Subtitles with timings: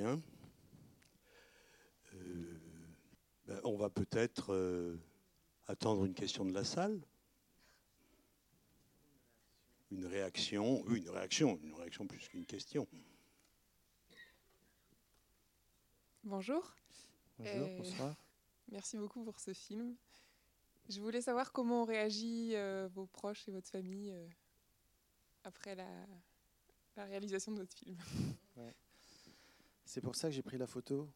[0.00, 0.18] Bien.
[2.14, 2.58] Euh,
[3.44, 4.96] ben, on va peut-être euh,
[5.66, 6.98] attendre une question de la salle.
[9.90, 12.88] Une réaction, oui, une réaction, une réaction plus qu'une question.
[16.24, 16.74] Bonjour.
[17.38, 18.16] Bonjour, Euh, bonsoir.
[18.72, 19.96] Merci beaucoup pour ce film.
[20.88, 24.26] Je voulais savoir comment ont réagi euh, vos proches et votre famille euh,
[25.44, 26.06] après la,
[26.96, 27.98] la réalisation de votre film.
[29.92, 31.08] C'est pour ça que j'ai pris la photo,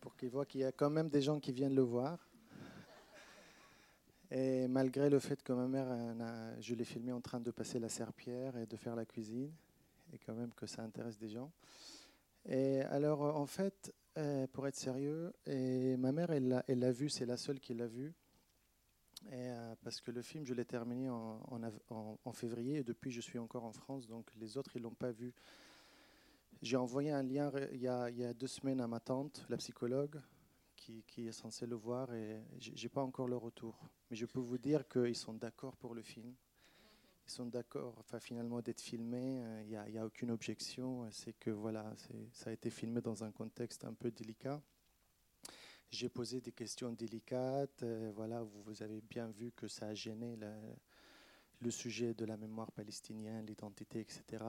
[0.00, 2.26] pour qu'ils voient qu'il y a quand même des gens qui viennent le voir.
[4.30, 5.86] Et malgré le fait que ma mère,
[6.58, 9.52] je l'ai filmé en train de passer la serpillère et de faire la cuisine,
[10.14, 11.52] et quand même que ça intéresse des gens.
[12.46, 17.10] Et alors, euh, en fait, euh, pour être sérieux, et ma mère, elle l'a vu,
[17.10, 18.14] c'est la seule qui l'a vu.
[19.26, 21.42] Et, euh, parce que le film, je l'ai terminé en,
[22.24, 25.12] en février, et depuis, je suis encore en France, donc les autres, ils l'ont pas
[25.12, 25.34] vu.
[26.66, 30.20] J'ai envoyé un lien il y, a, deux semaines à ma tante, la psychologue,
[30.74, 33.88] qui, est censée le voir, et j'ai pas encore le retour.
[34.10, 36.34] Mais je peux vous dire qu'ils sont d'accord pour le film.
[37.24, 39.44] Ils sont d'accord, enfin finalement d'être filmé.
[39.44, 41.08] euh, Il n'y a, a aucune objection.
[41.12, 41.94] C'est que voilà,
[42.32, 44.60] ça a été filmé dans un contexte un peu délicat.
[45.88, 47.84] J'ai posé des questions délicates.
[47.84, 50.36] euh, voilà, vous, avez bien vu que ça a gêné
[51.60, 54.46] le sujet de la mémoire palestinienne, l'identité, etc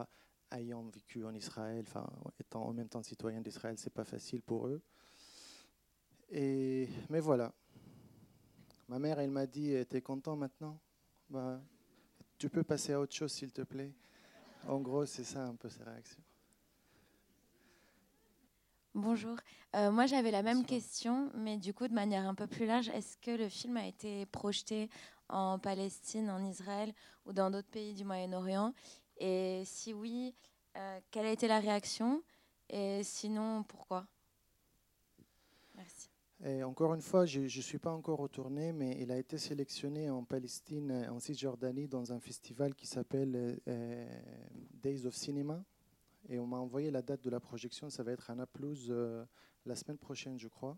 [0.52, 2.08] ayant vécu en Israël, enfin
[2.40, 4.82] étant en même temps citoyen d'Israël, c'est pas facile pour eux.
[6.30, 7.54] Et mais voilà.
[8.88, 10.80] Ma mère, elle m'a dit, t'es content maintenant?
[11.30, 11.62] Bah,
[12.38, 13.94] Tu peux passer à autre chose, s'il te plaît.
[14.68, 16.24] En gros, c'est ça un peu ses réactions.
[18.94, 19.38] Bonjour.
[19.76, 20.66] Euh, moi, j'avais la même Bonsoir.
[20.66, 23.86] question, mais du coup, de manière un peu plus large, est-ce que le film a
[23.86, 24.90] été projeté
[25.30, 26.94] en Palestine, en Israël
[27.26, 28.74] ou dans d'autres pays du Moyen-Orient?
[29.20, 30.36] Et si oui,
[30.76, 32.24] euh, quelle a été la réaction?
[32.70, 34.06] Et sinon, pourquoi?
[35.76, 36.10] Merci.
[36.64, 40.24] Encore une fois, je ne suis pas encore retourné, mais il a été sélectionné en
[40.24, 44.20] Palestine, euh, en Cisjordanie, dans un festival qui s'appelle euh,
[44.74, 45.64] Days of Cinema.
[46.30, 47.90] Et on m'a envoyé la date de la projection.
[47.90, 48.94] Ça va être à Naplouse
[49.66, 50.78] la semaine prochaine, je crois.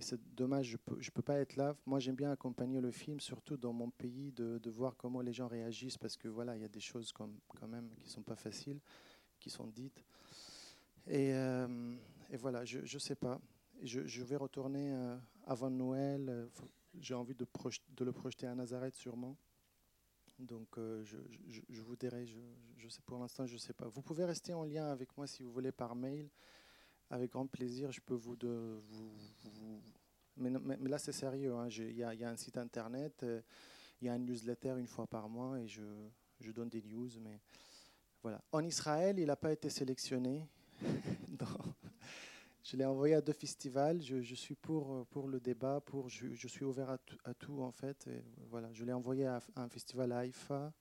[0.00, 1.74] C'est dommage, je ne peux, pas être là.
[1.84, 5.48] Moi, j'aime bien accompagner le film, surtout dans mon pays, de, voir comment les gens
[5.48, 7.28] réagissent, parce que voilà, il y a des choses quand
[7.66, 8.78] même qui ne sont pas faciles,
[9.40, 10.04] qui sont dites.
[11.08, 11.96] Et, euh,
[12.38, 13.40] voilà, je ne sais pas.
[13.82, 15.16] Je, vais retourner euh,
[15.46, 16.28] avant Noël.
[16.28, 16.46] euh,
[17.00, 17.46] J'ai envie de,
[18.00, 19.36] le projeter à Nazareth sûrement.
[20.38, 22.24] Donc je, vous dirai,
[22.76, 23.88] je sais pour l'instant, je ne sais pas.
[23.88, 26.28] Vous pouvez rester en lien avec moi si vous voulez par mail.
[27.10, 28.36] Avec grand plaisir, je peux vous...
[28.36, 29.10] De, vous,
[30.38, 31.54] mais, là, c'est sérieux.
[31.54, 31.68] hein.
[31.68, 33.40] Il y, a- un site internet, euh,
[34.00, 35.82] il y a un newsletter une fois par mois et je,
[36.52, 37.08] donne des news.
[37.20, 37.40] Mais
[38.22, 38.40] voilà.
[38.52, 40.46] En Israël, il n'a pas été sélectionné.
[42.62, 44.00] je l'ai envoyé à deux festivals.
[44.02, 45.80] Je, suis pour, pour le débat.
[45.80, 46.90] Pour, je, je suis ouvert
[47.24, 48.08] à tout, en fait.
[48.50, 50.72] Voilà, je l'ai envoyé à, à un festival à Haïfa,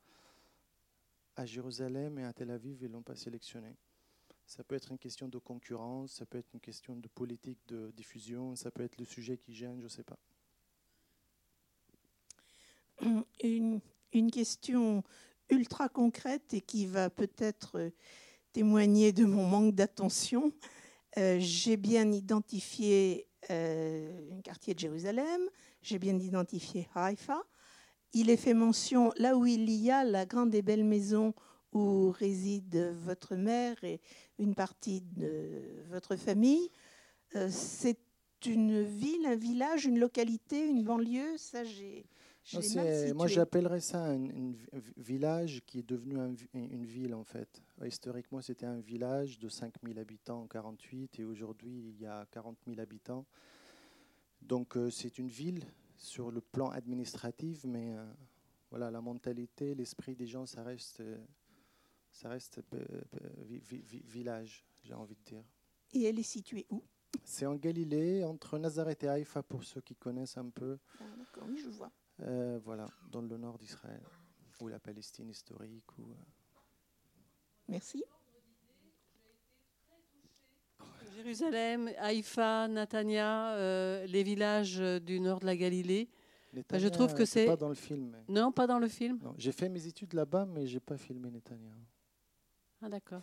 [1.35, 2.77] à Jérusalem et à Tel Aviv.
[2.81, 3.75] Ils ne l'ont pas sélectionné.
[4.47, 7.91] Ça peut être une question de concurrence, ça peut être une question de politique de
[7.91, 10.17] diffusion, ça peut être le sujet qui gêne, je ne sais pas.
[13.43, 13.81] une,
[14.31, 15.03] question
[15.49, 17.89] ultra concrète et qui va peut-être euh,
[18.53, 20.53] témoigner de mon manque d'attention.
[21.17, 25.41] Euh, j'ai bien identifié euh, un quartier de Jérusalem,
[25.81, 27.43] j'ai bien identifié Haïfa.
[28.13, 31.33] Il est fait mention là où il y a la grande et belle maison
[31.73, 33.99] où réside votre mère et
[34.39, 36.69] une partie de votre famille.
[37.35, 37.97] Euh, c'est
[38.45, 42.05] une ville, un village, une localité, une banlieue, ça j'ai.
[43.13, 47.61] moi, j'appellerais ça un, un vi- village qui est devenu un une ville, en fait.
[47.83, 52.57] Historiquement, c'était un village de 5000 habitants en 48 et aujourd'hui, il y a 40
[52.65, 53.25] 000 habitants.
[54.41, 55.65] Donc, euh, c'est une ville
[55.97, 58.05] sur le plan administratif, mais euh,
[58.69, 61.17] voilà, la mentalité, l'esprit des gens, ça reste, euh,
[62.17, 62.79] ça reste euh,
[63.21, 65.43] euh, vi- vi- vi- village, j'ai envie de dire.
[65.93, 66.83] Et elle est située où?
[67.23, 70.79] C'est en Galilée, entre Nazareth et Haïfa, pour ceux qui connaissent un peu.
[70.99, 71.91] Ah, D'accord, oui, je vois.
[72.21, 74.01] Euh, voilà, dans le nord d'Israël,
[74.59, 75.85] ou la Palestine historique.
[75.99, 76.07] Ou,
[77.67, 78.03] Merci.
[81.15, 86.09] Jérusalem, Haïfa, Natania, euh, les villages du nord de la Galilée.
[86.53, 88.09] Netanya, je trouve que c'est- pas dans le film.
[88.27, 91.29] mais- Non, pas dans le film J'ai fait mes études là-bas, mais j'ai pas filmé
[91.29, 91.73] Netanya.
[92.81, 93.21] Ah d'accord.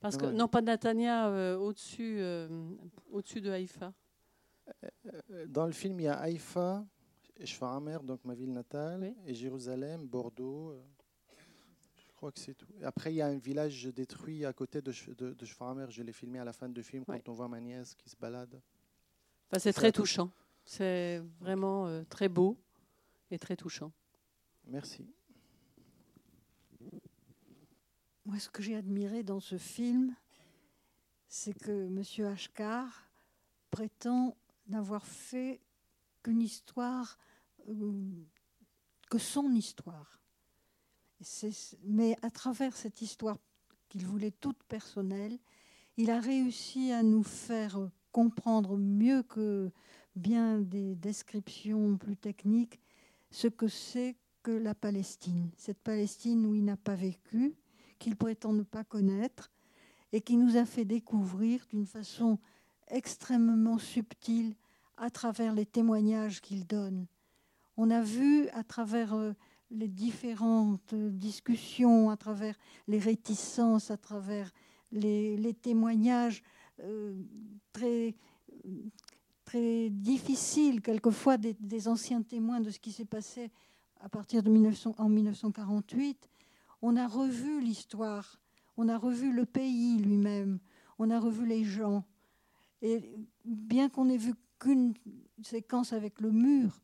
[0.00, 0.32] Parce Non, que ouais.
[0.32, 2.48] non, pas Natania, euh, au-dessus, euh,
[3.10, 3.92] au-dessus de Haïfa.
[5.30, 6.86] Euh, Dans le film, il y a Haïfa,
[7.44, 9.14] Shfarmer, donc ma ville natale, Oui.
[9.26, 10.74] et Jérusalem, Bordeaux.
[11.96, 12.66] je crois que c'est tout.
[12.82, 15.46] Après, il y a un village détruit à côté de, de, de
[15.90, 18.16] Je l'ai filmé à la fin du film quand on voit ma nièce qui se
[18.16, 18.60] balade.
[19.58, 20.30] c'est très touchant.
[20.64, 22.56] C'est vraiment euh, très beau
[23.30, 23.92] et très touchant.
[24.66, 25.04] Merci.
[28.30, 30.14] Moi, ce que j'ai admiré dans ce film,
[31.26, 32.26] c'est que M.
[32.28, 33.10] Ashkar
[33.72, 34.36] prétend
[34.68, 35.60] n'avoir fait
[36.22, 37.18] qu'une histoire,
[37.68, 38.24] euh,
[39.10, 40.20] que son histoire.
[41.82, 43.36] Mais à travers cette histoire
[43.88, 45.36] qu'il voulait toute personnelle,
[45.96, 49.72] il a réussi à nous faire comprendre mieux que
[50.14, 52.78] bien des descriptions plus techniques
[53.32, 57.56] ce que c'est que la Palestine, cette Palestine où il n'a pas vécu,
[58.00, 59.52] qu'il prétend ne pas connaître,
[60.12, 62.38] et qui nous a fait découvrir d'une façon
[62.88, 64.56] extrêmement subtile
[64.96, 67.06] à travers les témoignages qu'il donne.
[67.76, 69.32] On a vu à travers euh,
[69.70, 72.56] les différentes discussions, à travers
[72.88, 74.50] les réticences, à travers
[74.92, 76.42] les, témoignages
[76.80, 77.14] euh,
[77.72, 78.16] très,
[79.44, 83.50] très difficiles, quelquefois des, anciens témoins de ce qui s'est passé
[84.00, 86.29] à partir de 1900, en 1948,
[86.82, 88.40] on a revu l'histoire,
[88.76, 90.58] on a revu le pays lui-même,
[90.98, 92.04] on a revu les gens.
[92.82, 94.94] Et bien qu'on ait vu qu'une
[95.42, 96.80] séquence avec le mur,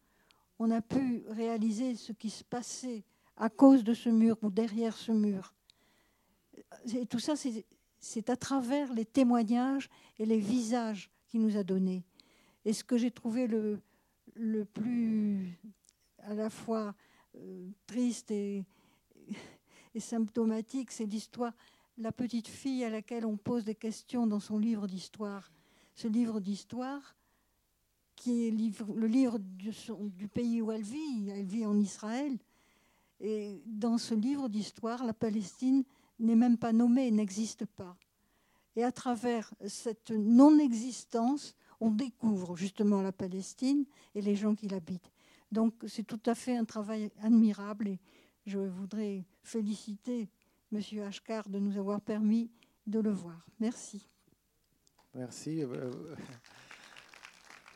[0.59, 3.05] on a pu réaliser ce qui se passait
[3.37, 5.55] à cause de ce mur ou derrière ce mur.
[6.95, 7.35] Et tout ça,
[7.99, 9.89] c'est à travers les témoignages
[10.19, 12.05] et les visages qu'il nous a donnés.
[12.65, 13.81] Et ce que j'ai trouvé le,
[14.65, 15.59] plus
[16.19, 16.95] à la fois
[17.37, 18.65] euh, triste et,
[20.01, 21.53] symptomatique, c'est l'histoire,
[21.99, 25.51] la petite fille à laquelle on pose des questions dans son livre d'histoire.
[25.95, 27.17] Ce livre d'histoire,
[28.17, 31.29] qui est le livre du, pays où elle vit.
[31.31, 32.37] Elle vit en Israël.
[33.21, 35.85] Et dans ce livre d'histoire, la Palestine
[36.19, 37.97] n'est même pas nommée, n'existe pas.
[38.75, 43.85] Et à travers cette non-existence, on découvre justement la Palestine
[44.15, 45.11] et les gens qui l'habitent.
[45.53, 47.99] Donc c'est tout à fait un travail admirable et
[48.47, 50.29] je voudrais féliciter
[50.73, 50.81] M.
[51.03, 52.51] Ashkar de nous avoir permis
[52.87, 53.45] de le voir.
[53.59, 54.09] Merci.
[55.15, 55.63] Merci.
[55.63, 56.15] Euh,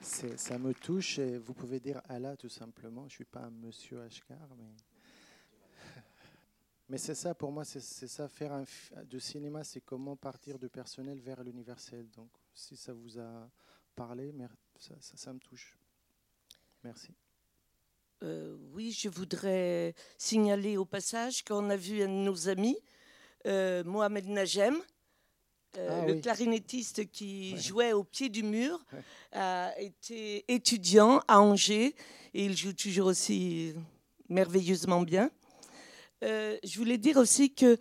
[0.01, 3.03] ça me touche et vous pouvez dire Allah tout simplement.
[3.03, 4.75] Je ne suis pas un monsieur Ashkar, mais,
[6.89, 8.65] mais c'est ça pour moi, c'est ça, faire
[9.05, 12.09] de cinéma, c'est comment partir du personnel vers l'universel.
[12.11, 13.51] Donc si ça vous a
[13.95, 14.33] parlé,
[14.79, 15.77] ça, ça, me touche.
[16.83, 17.15] Merci.
[18.23, 22.77] Euh, oui, je voudrais signaler au passage qu'on a vu un de nos amis,
[23.47, 24.77] euh, Mohamed Najem,
[25.79, 28.85] euh, ah le clarinettiste qui jouait au pied du mur,
[29.33, 31.95] a été étudiant à Angers
[32.35, 33.73] et il joue toujours aussi
[34.29, 35.31] merveilleusement bien.
[36.21, 37.79] Je voulais dire aussi que,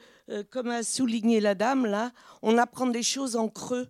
[0.52, 3.90] comme a souligné la dame, là, on apprend des choses en creux.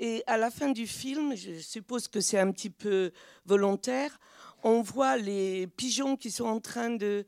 [0.00, 3.12] Et à la fin du film, je suppose que c'est un petit peu
[3.46, 4.18] volontaire,
[4.64, 7.24] on voit les pigeons qui sont en train de,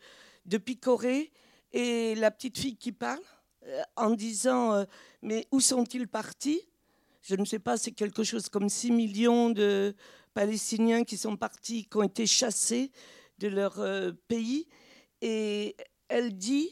[0.64, 1.30] picorer
[1.72, 3.22] et la petite fille qui parle
[3.96, 4.84] en disant
[5.22, 6.62] mais où sont-ils partis?
[7.28, 9.96] Je ne sais pas, c'est quelque chose comme 6 millions de
[10.32, 12.92] Palestiniens qui sont partis, qui ont été chassés
[13.38, 14.68] de leur euh, pays.
[15.20, 15.74] Et
[16.06, 16.70] elle dit,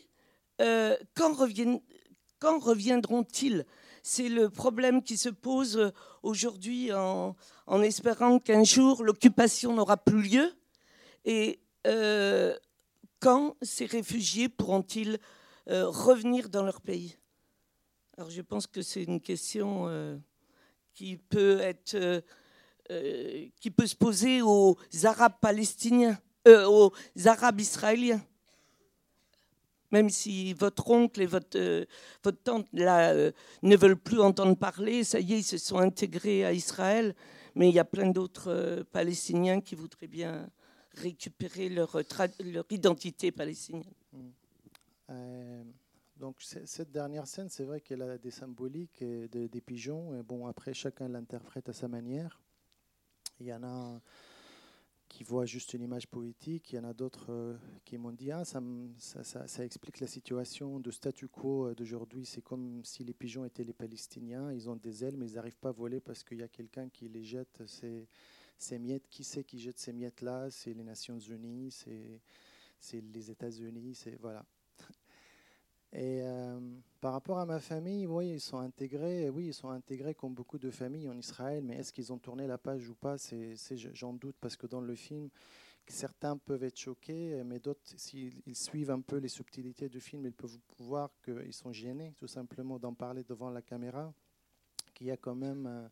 [0.61, 3.67] euh, quand reviendront-ils?
[4.07, 5.91] C'est le problème qui se pose
[6.23, 7.35] aujourd'hui en,
[7.83, 10.53] espérant qu'un jour l'occupation n'aura plus lieu.
[11.25, 12.55] Et euh,
[13.19, 15.19] quand ces réfugiés pourront-ils
[15.67, 17.17] revenir dans leur pays?
[18.17, 20.17] Alors je pense que c'est une question euh,
[20.93, 21.61] qui peut
[21.95, 22.21] euh,
[22.91, 26.93] euh, qui peut se poser aux Arabes palestiniens, aux
[27.25, 28.25] Arabes israéliens.
[29.95, 31.87] Même si votre oncle et votre,
[32.25, 33.15] votre tante là,
[33.63, 37.15] ne veulent plus entendre parler, ça y est, ils se sont intégrés à Israël,
[37.55, 40.51] mais il y a plein d'autres Palestiniens qui voudraient bien
[40.95, 41.97] récupérer leur,
[42.71, 43.95] identité palestinienne.
[44.13, 45.63] Mmh.
[46.17, 50.19] Donc cette dernière scène, c'est vrai qu'elle a des symboliques des, pigeons.
[50.19, 52.41] Et bon, après, chacun l'interprète à sa manière.
[53.39, 54.01] Il y en a
[55.09, 58.31] qui voient juste une image poétique, il y en a d'autres euh, qui m'ont dit
[58.31, 62.27] ah, ça, explique la situation de statu quo euh, d'aujourd'hui.
[62.27, 64.53] C'est comme si les pigeons étaient les Palestiniens.
[64.53, 66.89] Ils ont des ailes, mais ils n'arrivent pas à voler parce qu'il y a quelqu'un
[66.89, 68.09] qui les jette ces,
[68.59, 69.09] ces miettes.
[69.09, 70.51] Qui c'est qui jette ces miettes-là?
[70.51, 74.45] C'est les Nations Unies, c'est les États-Unis, voilà.
[75.95, 76.59] Et euh,
[77.01, 79.31] par rapport à ma famille, oui, ils sont intégrés.
[79.31, 81.63] Oui, ils sont intégrés comme beaucoup de familles en Israël.
[81.63, 83.17] Mais est-ce qu'ils ont tourné la page ou pas
[83.93, 85.31] j'en doute parce que dans le film,
[85.87, 90.33] certains peuvent être choqués, mais d'autres, s'ils suivent un peu les subtilités du film, ils
[90.33, 94.13] peuvent voir qu'ils sont gênés, tout simplement, d'en parler devant la caméra,
[94.95, 95.67] qu'il y a quand même...
[95.67, 95.89] Euh,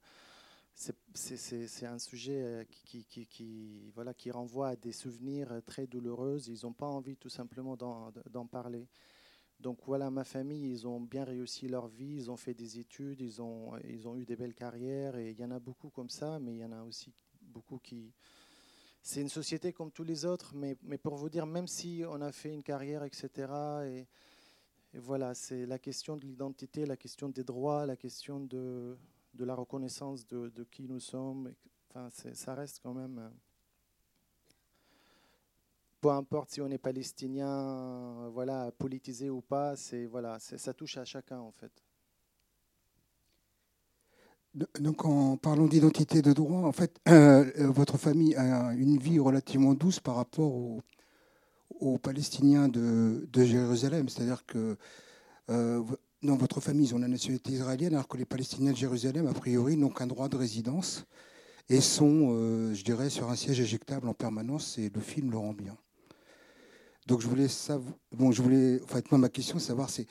[1.15, 6.41] c'est un sujet euh, qui renvoie à des souvenirs très douloureux.
[6.49, 8.89] Ils n'ont pas envie tout simplement d'en parler.
[9.63, 13.21] Donc voilà, ma famille, ils ont bien réussi leur vie, ils ont fait des études,
[13.21, 16.11] ils ont, ils ont eu des belles carrières, et il y en a beaucoup comme
[16.11, 18.13] ça, mais il y en a aussi beaucoup qui,
[19.03, 22.21] c'est une société comme tous les autres, mais, mais, pour vous dire, même si on
[22.23, 23.53] a fait une carrière, etc.,
[23.87, 24.07] et,
[24.99, 28.99] voilà, c'est la question de l'identité, la question des droits, la question de,
[29.33, 31.55] de la reconnaissance de, de, qui nous sommes.
[31.89, 33.31] Enfin, ça reste quand même.
[36.05, 40.97] Euh, peu importe si on est palestinien, voilà, politisé ou pas, c'est voilà, ça touche
[40.97, 41.73] à chacun en fait.
[44.81, 49.19] Donc, en parlant d'identité de droit, en fait, euh, euh, votre famille a une vie
[49.19, 50.83] relativement douce par rapport aux,
[51.99, 54.09] Palestiniens de, Jérusalem.
[54.09, 54.77] C'est-à-dire que
[55.51, 55.83] euh,
[56.23, 59.33] dans votre famille, ils ont la nationalité israélienne, alors que les Palestiniens de Jérusalem, a
[59.33, 61.07] priori, n'ont qu'un droit de résidence
[61.71, 62.29] et sont,
[62.75, 64.79] je dirais, sur un siège éjectable en permanence.
[64.79, 65.77] Et le film le rend bien.
[67.13, 67.95] Donc, je voulais savoir.
[68.13, 68.81] Bon, je voulais.
[68.85, 70.07] En fait, moi, ma question, savoir, c'est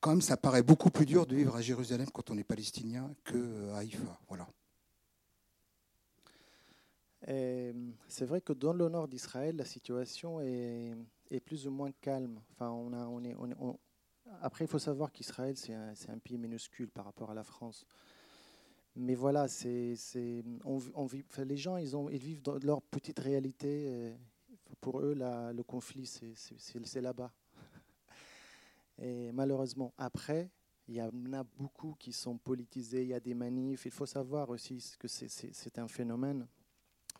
[0.00, 3.14] quand même, ça paraît beaucoup plus dur de vivre à Jérusalem quand on est palestinien
[3.24, 4.18] qu'à euh, Haïfa.
[4.26, 4.48] Voilà.
[8.08, 10.96] C'est vrai que dans le nord d'Israël, la situation est,
[11.44, 12.40] plus ou moins calme.
[12.50, 13.36] Enfin, on a, on est,
[14.42, 17.86] Après, il faut savoir qu'Israël, c'est un, pays minuscule par rapport à la France.
[18.96, 19.96] Mais voilà, les
[21.56, 24.16] gens, ils, ont, ils vivent dans leur petite réalité.
[24.80, 27.32] Pour eux, le conflit, c'est là-bas.
[28.98, 30.50] Et malheureusement, après,
[30.88, 33.86] il y en a beaucoup qui sont politisés, il y a des manifs.
[33.86, 36.46] Il faut savoir aussi que c'est un phénomène.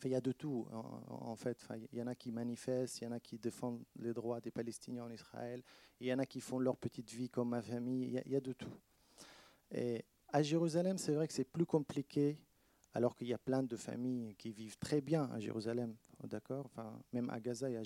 [0.04, 1.66] il y a de tout, en, fait.
[1.92, 4.50] il y en a qui manifestent, il y en a qui défendent les droits des
[4.50, 5.62] Palestiniens en Israël,
[6.00, 8.40] il y en a qui font leur petite vie comme ma famille, il y a
[8.40, 8.74] de tout.
[9.72, 12.38] Et à Jérusalem, c'est vrai que c'est plus compliqué,
[12.96, 16.64] alors qu'il y a plein de familles qui vivent très bien à Jérusalem, d'accord?
[16.64, 17.78] Enfin, Même à Gaza et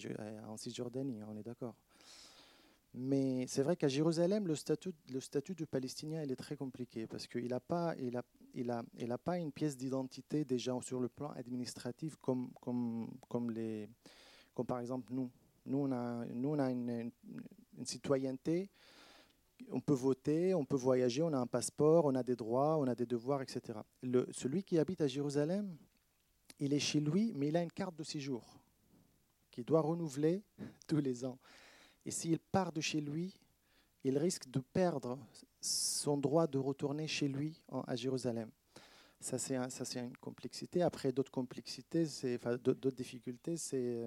[0.47, 1.75] en Cisjordanie, on est d'accord.
[2.95, 7.09] Mais c'est vrai qu'à Jérusalem, le statut, le statut du Palestinien il est très compliqué
[7.09, 8.23] parce qu'il n'a pas, il a,
[8.55, 13.50] il a, il pas une pièce d'identité déjà sur le plan administratif comme, comme, comme,
[13.50, 13.88] les,
[14.55, 15.29] comme par exemple nous.
[15.67, 17.11] Nous, on a, nous, on a une,
[17.85, 18.71] citoyenneté,
[19.71, 22.87] on peut voter, on peut voyager, on a un passeport, on a des droits, on
[22.87, 23.79] a des devoirs, etc.
[24.02, 25.76] Le, celui qui habite à Jérusalem,
[26.59, 28.45] il est chez lui, mais il a une carte de séjour
[29.50, 30.43] qu'il doit renouveler
[30.87, 31.38] tous les ans.
[32.05, 33.35] Et s'il part de chez lui,
[34.05, 35.19] il risque de perdre
[35.61, 38.50] son droit de retourner chez lui à Jérusalem.
[39.21, 40.81] Ça, c'est un, une complexité.
[40.81, 42.07] Après, d'autres complexités,
[42.64, 44.07] d'autres difficultés, c'est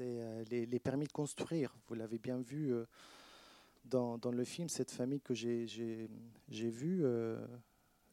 [0.00, 1.76] euh, les, les, permis de construire.
[1.86, 2.86] Vous l'avez bien vu euh,
[3.84, 6.08] dans, le film, cette famille que j'ai
[6.48, 7.44] vue, euh,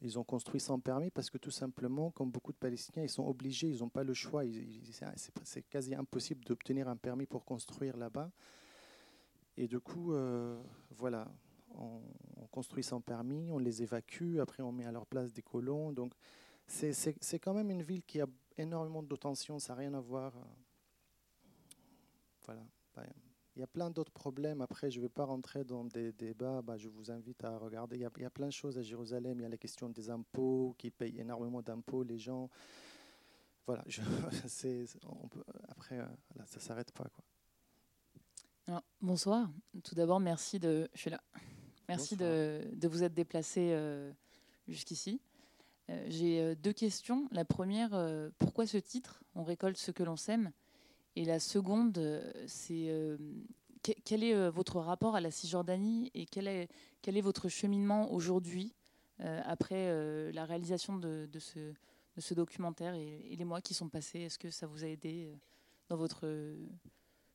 [0.01, 3.25] ils ont construit sans permis parce que tout simplement, comme beaucoup de Palestiniens, ils sont
[3.25, 4.43] obligés, ils n'ont pas le choix.
[5.43, 8.31] C'est quasi impossible d'obtenir un permis pour construire là-bas.
[9.57, 10.61] Et du coup, euh,
[10.91, 11.31] voilà,
[11.75, 12.01] on,
[12.51, 15.93] construit sans permis, on les évacue, après on met à leur place des colons.
[15.93, 16.13] Donc
[16.67, 20.35] c'est quand même une ville qui a énormément de tensions, ça n'a rien à voir.
[20.35, 20.41] Euh,
[22.45, 22.63] voilà.
[23.61, 24.59] Il y a plein d'autres problèmes.
[24.61, 26.63] Après, je ne vais pas rentrer dans des débats.
[26.63, 27.95] Bah, je vous invite à regarder.
[27.95, 29.39] Il y, a, il y, a, plein de choses à Jérusalem.
[29.39, 32.49] Il y a la question des impôts, qui payent énormément d'impôts, les gens.
[33.67, 33.83] Voilà.
[33.85, 34.01] Je,
[35.05, 36.05] on peut, après, euh,
[36.47, 37.05] ça ne s'arrête pas.
[38.65, 38.81] Quoi.
[38.99, 39.47] bonsoir.
[39.83, 40.89] Tout d'abord, merci de.
[40.95, 41.21] Je suis là.
[41.87, 44.11] Merci de, de, vous être déplacé euh,
[44.67, 45.21] jusqu'ici.
[45.91, 47.27] Euh, J'ai deux questions.
[47.31, 47.91] La première,
[48.39, 49.23] pourquoi ce titre?
[49.35, 50.51] On récolte ce que l'on sème
[51.15, 53.17] et la seconde, euh, c'est euh,
[53.83, 56.69] quel est euh, votre rapport à la Cisjordanie et quel est,
[57.01, 58.73] quel est votre cheminement aujourd'hui
[59.23, 64.21] après la réalisation de, ce, de, ce, documentaire et, les mois qui sont passés?
[64.21, 65.29] Est-ce que ça vous a aidé
[65.89, 66.55] dans votre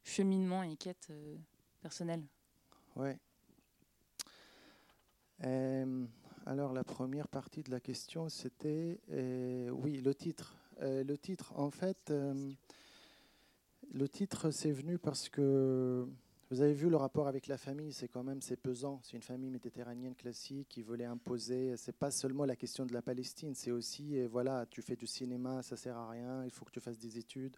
[0.02, 1.12] cheminement et quête
[1.80, 2.24] personnelle?
[2.96, 3.10] Oui.
[6.44, 8.98] alors la première partie de la question, c'était
[9.70, 10.56] oui le titre.
[10.80, 12.12] le titre, en fait.
[13.92, 16.06] Le titre, c'est venu parce que
[16.50, 19.00] vous avez vu le rapport avec la famille, c'est quand même c'est pesant.
[19.02, 21.76] C'est une famille méditerranéenne classique qui voulait imposer.
[21.76, 25.62] C'est pas seulement la question de la Palestine, c'est aussi voilà, tu fais du cinéma,
[25.62, 27.56] ça sert à rien, il faut que tu fasses des études.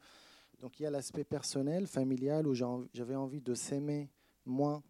[0.61, 4.08] Donc il y a l'aspect personnel, familial, où j'avais envie de s'aimer
[4.47, 4.82] moins,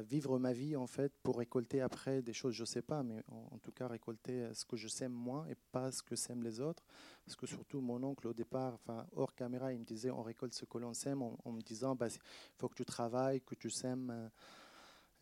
[0.00, 3.58] vivre ma vie en fait pour récolter après des choses, je sais pas, mais en,
[3.58, 6.84] tout cas récolter ce que je sème moi et pas ce que sèment les autres.
[7.26, 10.54] Parce que surtout mon oncle au départ, enfin hors caméra, il me disait on récolte
[10.54, 12.08] ce que l'on sème en, me disant bah,
[12.56, 14.10] faut que tu travailles, que tu sèmes.
[14.10, 14.28] Euh,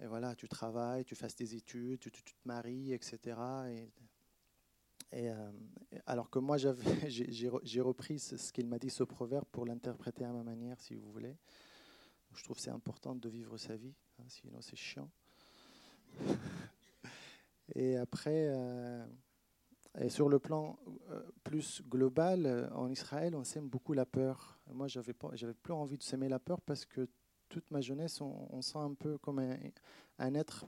[0.03, 3.37] et voilà, tu travailles, tu fasses tes études, tu, te maries, etc.
[5.13, 5.53] Et, euh,
[6.07, 6.57] alors que moi,
[7.09, 11.11] j'ai repris ce, qu'il m'a dit, ce proverbe, pour l'interpréter à ma manière, si vous
[11.11, 11.37] voulez.
[12.35, 13.95] Je trouve c'est important de vivre sa vie,
[14.29, 15.11] sinon c'est chiant.
[17.75, 19.05] et après, euh,
[19.99, 20.79] et sur le plan
[21.11, 24.59] euh, plus global, en Israël, on sème beaucoup la peur.
[24.73, 27.09] Moi, j'avais plus envie de s'aimer la peur parce que
[27.49, 30.67] toute ma jeunesse, on, sent un peu comme un, être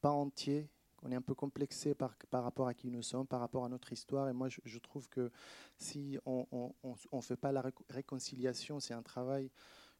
[0.00, 0.68] pas entier.
[1.02, 3.68] On est un peu complexé par, par rapport à qui nous sommes, par rapport à
[3.68, 4.28] notre histoire.
[4.28, 5.30] Et moi, je, trouve que
[5.78, 6.74] si on
[7.12, 9.50] ne fait pas la réconciliation, c'est un travail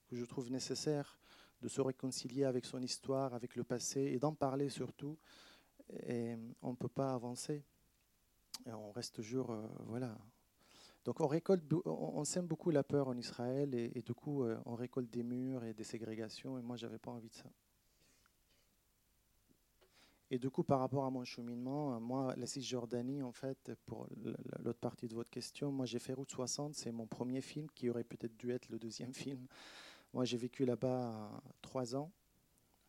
[0.09, 1.19] que je trouve nécessaire
[1.60, 5.18] de se réconcilier avec son histoire, avec le passé, et d'en parler surtout.
[6.06, 7.64] Et on ne peut pas avancer.
[8.66, 10.18] On reste toujours, euh, voilà,
[11.08, 14.74] donc on récolte, on, sème beaucoup la peur en Israël et, du coup euh, on
[14.74, 17.50] récolte des murs et des ségrégations et moi j'avais pas envie de ça.
[20.30, 24.06] Et du coup par rapport à mon cheminement, euh, moi la Cisjordanie en fait pour
[24.62, 27.88] l'autre partie de votre question, moi j'ai fait Route 60, c'est mon premier film qui
[27.88, 29.46] aurait peut-être dû être le deuxième film.
[30.12, 32.10] Moi j'ai vécu là-bas trois ans.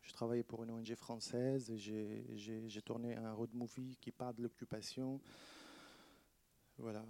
[0.02, 5.20] Je travaillais pour une ONG française, j'ai tourné un road movie qui parle de l'occupation.
[6.78, 7.04] Voilà,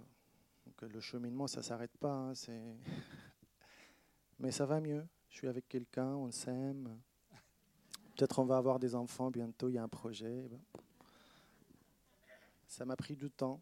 [0.65, 2.13] donc le cheminement, ça ne s'arrête pas.
[2.13, 2.33] Hein,
[4.39, 5.07] Mais ça va mieux.
[5.29, 6.99] Je suis avec quelqu'un, on s'aime.
[8.15, 10.49] Peut-être on va avoir des enfants bientôt, il y a un projet.
[12.67, 13.61] Ça m'a pris du temps.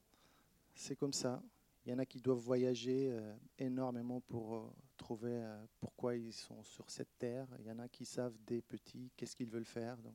[0.73, 1.41] C'est comme ça.
[1.89, 6.33] Il y en a qui doivent voyager euh, énormément pour euh, trouver euh, pourquoi ils
[6.33, 7.47] sont sur cette terre.
[7.57, 9.97] Il y en a qui savent des petits qu'est-ce qu'ils veulent faire.
[9.97, 10.13] Donc.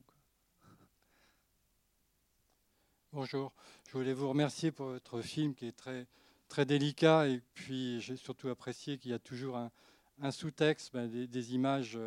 [3.11, 3.51] Bonjour.
[3.89, 6.07] Je voulais vous remercier pour votre film qui est très
[6.47, 7.27] très délicat.
[7.27, 11.99] Et puis, j'ai surtout apprécié qu'il y a toujours un, sous-texte, ben, des, images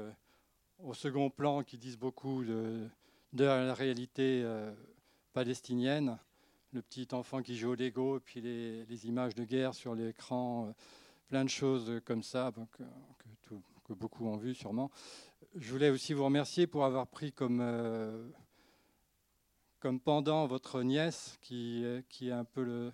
[0.79, 2.89] au second plan qui disent beaucoup de,
[3.35, 4.51] la réalité
[5.35, 6.19] palestinienne.
[6.73, 10.67] Le petit enfant qui joue au Lego, et puis les, images de guerre sur l'écran,
[10.67, 10.73] euh,
[11.29, 12.85] plein de choses comme ça que,
[13.95, 14.91] beaucoup ont vu sûrement.
[15.55, 17.65] Je voulais aussi vous remercier pour avoir pris comme,
[19.81, 22.93] comme pendant votre nièce, qui, qui est un peu le,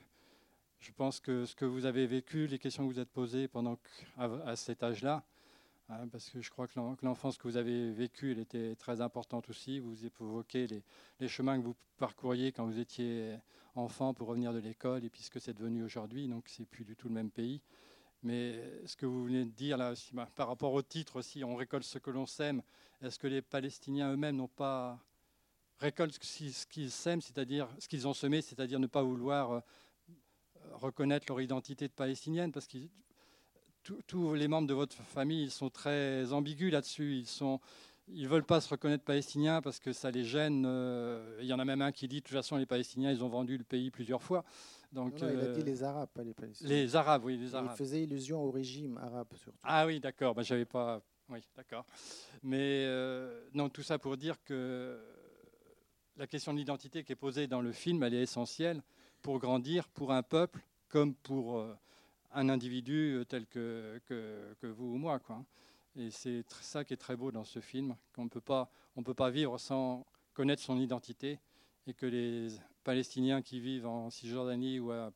[0.85, 3.79] je pense que ce que vous avez vécu, les questions que vous êtes posées pendant
[4.19, 5.25] à, cet âge-là,
[5.89, 9.49] hein, parce que je crois que l'enfance que vous avez vécue, elle était très importante
[9.49, 9.79] aussi.
[9.79, 10.83] Vous évoquez les,
[11.21, 13.35] les, chemins que vous parcouriez quand vous étiez
[13.75, 16.29] enfant pour revenir de l'école et puis ce que c'est devenu aujourd'hui.
[16.29, 17.61] Donc c'est plus du tout le même pays.
[18.23, 21.57] Mais ce que vous venez de dire là, bah, par rapport au titre aussi, on
[21.57, 22.63] récolte ce que l'on sème.
[23.03, 24.99] Est-ce que les Palestiniens eux-mêmes n'ont pas
[25.79, 29.61] récolté ce qu'ils sèment, c'est-à-dire ce qu'ils ont semé, c'est-à-dire ne pas vouloir euh,
[30.73, 32.51] reconnaître leur identité de palestinienne?
[32.51, 32.79] Parce que
[34.07, 37.17] tous les membres de votre famille ils sont très ambigus là-dessus.
[37.17, 37.61] Ils sont,
[38.09, 40.65] ils veulent pas se reconnaître palestiniens parce que ça les gêne.
[40.67, 43.25] Euh, il y en a même un qui dit de toute façon les Palestiniens ils
[43.25, 44.45] ont vendu le pays plusieurs fois.
[44.93, 46.71] Donc, il a dit euh, les Arabes, pas les Palestiniens.
[46.71, 47.71] Les Arabes, oui, les Arabes.
[47.73, 49.59] Il faisait illusion au régime arabe surtout.
[49.63, 50.35] Ah oui, d'accord.
[50.35, 51.03] Ben, j'avais pas.
[51.29, 51.85] Oui, d'accord.
[52.43, 55.01] Mais euh, non, tout ça pour dire que
[56.17, 58.83] la question de l'identité qui est posée dans le film, elle est essentielle
[59.23, 61.67] pour grandir, pour un peuple comme pour
[62.33, 65.19] un individu tel que, que, vous ou moi.
[65.19, 65.45] Quoi.
[65.97, 69.59] Et c'est ça qui est très beau dans ce film, qu'on ne peut pas vivre
[69.59, 71.39] sans connaître son identité,
[71.87, 72.49] et que les
[72.83, 75.13] Palestiniens qui vivent en Cisjordanie ou à,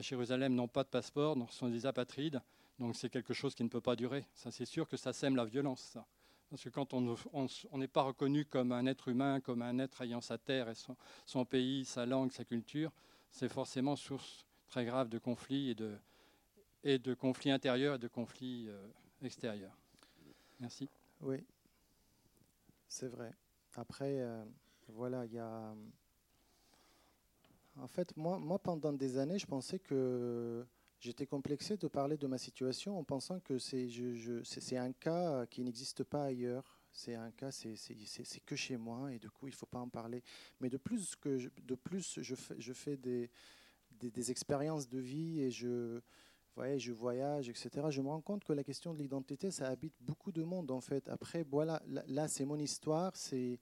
[0.00, 2.40] Jérusalem n'ont pas de passeport, donc sont des apatrides.
[2.78, 4.24] Donc c'est quelque chose qui ne peut pas durer.
[4.32, 5.80] Ça, c'est sûr que ça sème la violence.
[5.80, 6.06] Ça.
[6.48, 10.20] Parce que quand on n'est pas reconnu comme un être humain, comme un être ayant
[10.20, 10.74] sa terre et
[11.26, 12.90] son, pays, sa langue, sa culture,
[13.30, 15.96] c'est forcément source très grave de conflits et de,
[16.82, 18.88] et de conflits intérieurs et de conflits euh,
[20.58, 20.88] Merci.
[21.20, 21.44] Oui,
[22.88, 23.32] c'est vrai.
[23.76, 24.44] Après, euh,
[24.88, 25.74] voilà, il y a.
[27.76, 30.66] En fait, moi, moi, pendant des années, je pensais que
[30.98, 36.04] j'étais complexé de parler de ma situation en pensant que c'est un cas qui n'existe
[36.04, 36.80] pas ailleurs.
[36.92, 37.76] C'est un cas, c'est
[38.44, 40.22] que chez moi et du coup, il ne faut pas en parler.
[40.60, 43.30] Mais de plus, que je, de plus je, fais, je fais des,
[43.92, 46.00] des, expériences de vie et je,
[46.76, 50.32] je voyage, etc., je me rends compte que la question de l'identité, ça habite beaucoup
[50.32, 51.08] de monde en fait.
[51.08, 53.58] Après, voilà, là, c'est mon histoire, c'est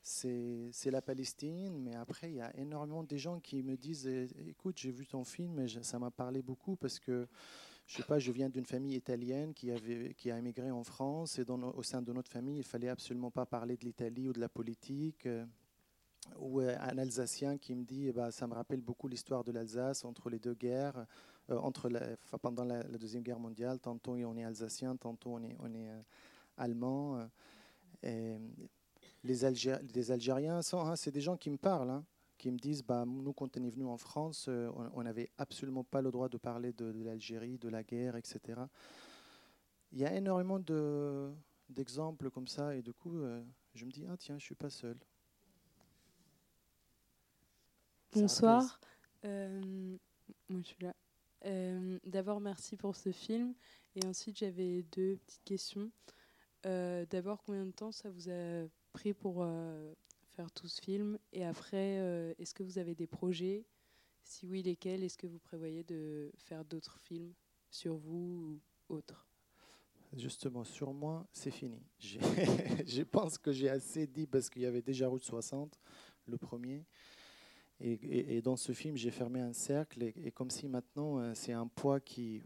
[0.00, 4.06] c'est la Palestine, mais après, il y a énormément de gens qui me disent,
[4.46, 7.28] écoute, j'ai vu ton film et ça m'a parlé beaucoup parce que
[7.86, 11.38] je sais pas, je viens d'une famille italienne qui, avait, qui a émigré en France
[11.38, 14.32] et dans, au sein de notre famille, il fallait absolument pas parler de l'Italie ou
[14.32, 15.26] de la politique.
[15.26, 15.44] Euh,
[16.38, 20.04] ou euh, un Alsacien qui me dit, bah, ça me rappelle beaucoup l'histoire de l'Alsace
[20.04, 21.06] entre les deux guerres,
[21.48, 23.78] entre la, pendant la, Deuxième Guerre mondiale.
[23.78, 25.90] Tantôt on est alsacien, tantôt on est, on est
[26.56, 27.28] allemand.
[28.02, 28.36] Et
[29.24, 29.34] les,
[29.94, 31.90] les Algériens, hein, c'est des gens qui me parlent.
[31.90, 32.04] Hein
[32.38, 35.84] qui me disent bah, nous, quand on est venu en France, euh, on n'avait absolument
[35.84, 38.60] pas le droit de parler de, l'Algérie, de la guerre, etc.
[39.92, 40.60] Il y a énormément
[41.68, 43.42] d'exemples comme ça, et du coup, euh,
[43.74, 44.96] je me dis ah, tiens, je ne suis pas seul.
[48.12, 48.80] Bonsoir.
[49.24, 49.96] Euh,
[50.48, 50.94] moi, je suis là.
[52.04, 53.54] D'abord, merci pour ce film.
[53.94, 55.90] Et ensuite, j'avais deux petites questions.
[56.64, 59.44] D'abord, combien de temps ça vous a pris pour
[60.38, 61.18] faire tout ce film?
[61.32, 63.66] Et après, euh, est-ce que vous avez des projets?
[64.22, 65.02] Si oui, lesquels?
[65.02, 67.34] Est-ce que vous prévoyez de faire d'autres films
[67.70, 69.26] sur vous ou autres?
[70.16, 71.82] Justement, sur moi, c'est fini.
[71.98, 75.78] je pense que j'ai assez dit parce qu'il y avait déjà Route 60,
[76.26, 76.86] le premier.
[77.80, 80.02] Et, dans ce film, j'ai fermé un cercle.
[80.02, 82.42] Et, comme si maintenant, euh, c'est un poids qui.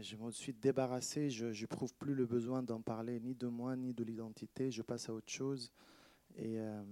[0.00, 1.30] Je me suis débarrassé.
[1.30, 4.70] Je n'éprouve plus le besoin d'en parler, ni de moi, ni de l'identité.
[4.70, 5.72] Je passe à autre chose.
[6.36, 6.82] Et, euh,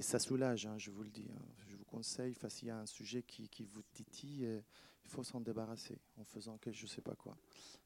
[0.00, 1.28] ça soulage, hein, je vous le dis.
[1.34, 1.42] Hein.
[1.68, 4.46] Je vous conseille, s'il y a un sujet qui, vous titille,
[5.04, 7.36] il faut s'en débarrasser en faisant quelque je ne sais pas quoi.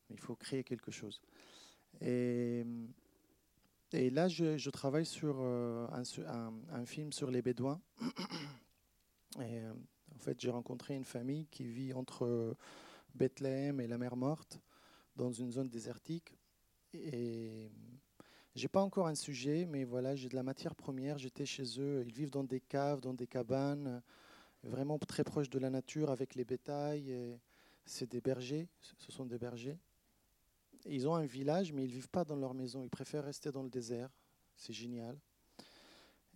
[0.09, 1.21] Mais il faut créer quelque chose.
[2.01, 2.65] Et,
[3.93, 5.87] et là, je, travaille sur euh,
[6.73, 7.81] un, film sur les Bédouins.
[9.41, 9.61] Et
[10.15, 12.57] en fait, j'ai rencontré une famille qui vit entre
[13.15, 14.61] Bethléem et la mer Morte,
[15.15, 16.39] dans une zone désertique.
[16.95, 17.71] Et
[18.55, 21.19] j'ai pas encore un sujet, mais voilà, j'ai de la matière première.
[21.19, 22.03] J'étais chez eux.
[22.07, 24.03] Ils vivent dans des caves, dans des cabanes,
[24.63, 27.15] vraiment très proches de la nature, avec les bétails.
[27.85, 28.69] C'est des bergers.
[28.81, 29.79] Ce sont des bergers.
[30.89, 32.83] Ils ont un village, mais ils vivent pas dans leur maison.
[32.83, 34.11] Ils préfèrent rester dans le désert.
[34.57, 35.19] C'est génial.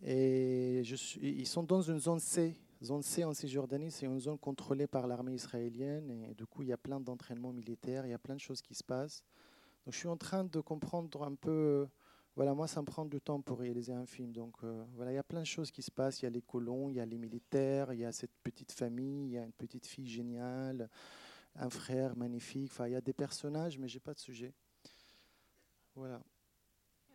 [0.03, 0.83] Et
[1.21, 2.57] ils sont dans une zone C.
[2.83, 6.11] Zone C en Cisjordanie, c'est une zone contrôlée par l'armée israélienne.
[6.31, 8.63] Et du coup, il y a plein d'entraînements militaires, il y a plein de choses
[8.63, 9.23] qui se passent.
[9.85, 11.87] Donc, je suis en train de comprendre un peu
[12.37, 14.33] voilà, moi, ça me prend du temps pour réaliser un film.
[14.33, 16.23] Donc, euh, voilà, il y a plein de choses qui se passent.
[16.23, 18.73] Il y a les colons, il y a les militaires, il y a cette petite
[18.73, 20.89] famille, il y a une petite fille géniale,
[21.55, 22.71] un frère magnifique.
[22.73, 24.55] Enfin, il y a des personnages, mais j'ai pas de sujet.
[25.95, 26.23] Voilà.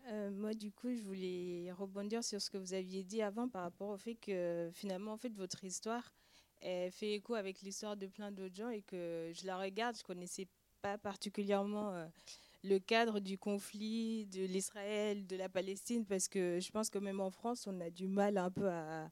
[0.08, 3.64] Euh, moi, du coup, je voulais rebondir sur ce que vous aviez dit avant par
[3.64, 6.14] rapport au fait que finalement, en fait, votre histoire
[6.62, 10.48] fait écho avec l'histoire de plein d'autres gens et que je la regarde, je connaissais
[10.82, 11.94] pas particulièrement.
[11.94, 12.06] Euh,
[12.64, 17.20] le cadre du conflit de l'Israël, de la Palestine, parce que je pense que même
[17.20, 19.10] en France, on a du mal un peu à,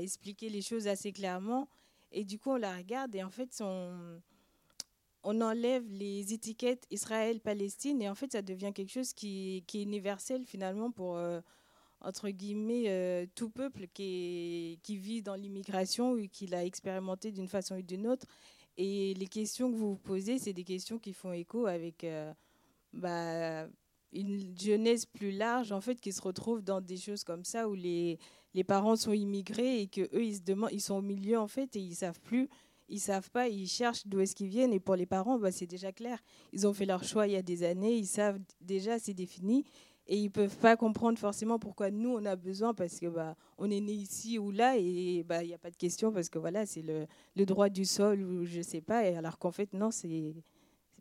[0.00, 1.68] expliquer les choses assez clairement.
[2.14, 4.20] Et du coup, on la regarde et en fait, on,
[5.24, 10.44] on enlève les étiquettes Israël-Palestine et en fait, ça devient quelque chose qui, est universel
[10.44, 11.40] finalement pour, euh,
[12.00, 17.48] entre guillemets, euh, tout peuple qui, qui vit dans l'immigration ou qui l'a expérimenté d'une
[17.48, 18.26] façon ou d'une autre.
[18.76, 22.32] Et les questions que vous vous posez, c'est des questions qui font écho avec euh,
[22.92, 23.66] bah,
[24.14, 27.74] une jeunesse plus large, en fait, qui se retrouve dans des choses comme ça où
[27.74, 28.18] les,
[28.54, 31.48] les parents sont immigrés et que eux ils se demandent, ils sont au milieu en
[31.48, 32.48] fait et ils savent plus,
[32.88, 34.72] ils savent pas, ils cherchent d'où est-ce qu'ils viennent.
[34.72, 36.22] Et pour les parents, bah, c'est déjà clair.
[36.52, 39.64] Ils ont fait leur choix il y a des années, ils savent déjà, c'est défini
[40.06, 43.70] et ils peuvent pas comprendre forcément pourquoi nous on a besoin parce que bah on
[43.70, 46.38] est né ici ou là et bah il n'y a pas de question parce que
[46.38, 49.90] voilà c'est le, le, droit du sol ou je sais pas alors qu'en fait non
[49.90, 50.34] c'est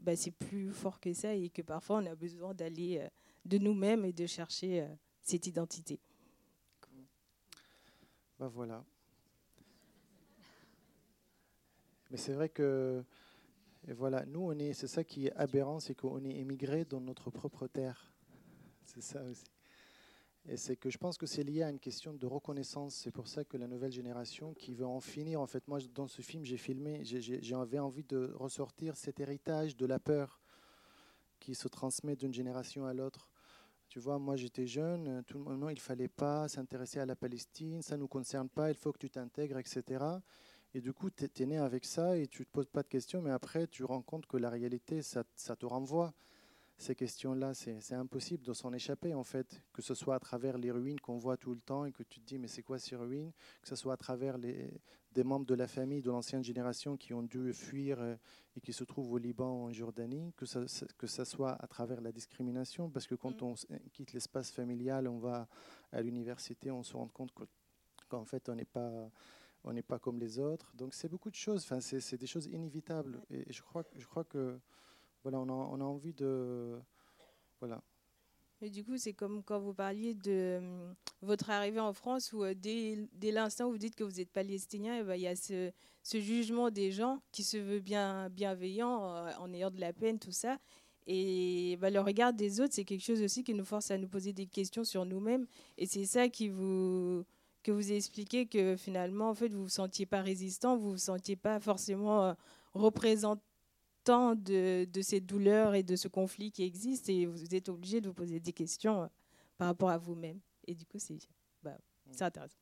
[0.04, 3.08] bah, c'est plus fort que ça et que parfois on a besoin d'aller euh,
[3.46, 4.88] de nous-mêmes et de chercher euh,
[5.22, 6.00] cette identité.
[8.39, 8.84] Bah voilà.
[12.12, 13.04] Mais c'est vrai que
[13.88, 17.00] et voilà, nous on est c'est ça qui est aberrant, c'est qu'on est émigré dans
[17.00, 18.13] notre propre terre.
[18.84, 19.53] C'est ça aussi.
[20.49, 22.95] Et c'est que je pense que c'est lié à une question de reconnaissance.
[22.95, 26.08] C'est pour ça que la nouvelle génération qui veut en finir, en fait, moi, dans
[26.08, 30.41] ce film, j'ai filmé, j'avais envie de ressortir cet héritage de la peur
[31.39, 33.29] qui se transmet d'une génération à l'autre.
[33.88, 37.15] Tu vois, moi j'étais jeune, tout le monde, non, il fallait pas s'intéresser à la
[37.15, 40.03] Palestine, ça ne nous concerne pas, il faut que tu t'intègres, etc.
[40.73, 42.88] Et du coup, tu es, né avec ça et tu ne te poses pas de
[42.88, 46.13] questions, mais après, tu rends compte que la réalité, ça te renvoie
[46.77, 50.71] ces questions-là, c'est impossible de s'en échapper, en fait, que ce soit à travers les
[50.71, 52.95] ruines qu'on voit tout le temps et que tu te dis, mais c'est quoi ces
[52.95, 53.31] ruines?
[53.62, 54.81] Que ce soit à travers les,
[55.12, 58.15] des membres de la famille de l'ancienne génération qui ont dû fuir euh,
[58.55, 60.65] et qui se trouvent au Liban, en Jordanie, que ça,
[60.97, 63.45] que ça soit à travers la discrimination, parce que quand mm.
[63.45, 63.55] on
[63.91, 65.47] quitte l'espace familial, on va
[65.91, 67.31] à l'université, on se rend compte
[68.09, 69.09] qu'en fait, on n'est pas
[69.65, 70.75] on n'est pas comme les autres.
[70.75, 71.63] Donc c'est beaucoup de choses.
[71.63, 73.21] Enfin, c'est des choses inévitables.
[73.29, 74.59] Et, je crois, je crois que
[75.23, 76.77] voilà, on a, on a envie de
[77.59, 77.81] voilà.
[78.62, 82.43] Et du coup, c'est comme quand vous parliez de hum, votre arrivée en France, où
[82.43, 85.27] euh, dès, dès l'instant où vous dites que vous êtes palestinien, eh ben, il y
[85.27, 89.81] a ce, ce, jugement des gens qui se veut bien bienveillant euh, en ayant de
[89.81, 90.59] la peine, tout ça.
[91.07, 94.07] Et bah, le regard des autres, c'est quelque chose aussi qui nous force à nous
[94.07, 95.45] poser des questions sur nous-mêmes.
[95.77, 97.25] Et c'est ça qui vous,
[97.63, 100.91] que vous expliquez que finalement, en fait, vous ne vous sentiez pas résistant, vous ne
[100.93, 102.33] vous sentiez pas forcément euh,
[104.04, 107.10] représentant de, de ces douleurs et de ce conflit qui existe.
[107.10, 109.08] Et vous êtes obligé de vous poser des questions euh,
[109.58, 110.39] par rapport à vous-même.
[110.68, 111.18] Et du coup, c'est
[111.62, 111.78] bah,
[112.20, 112.58] intéressant.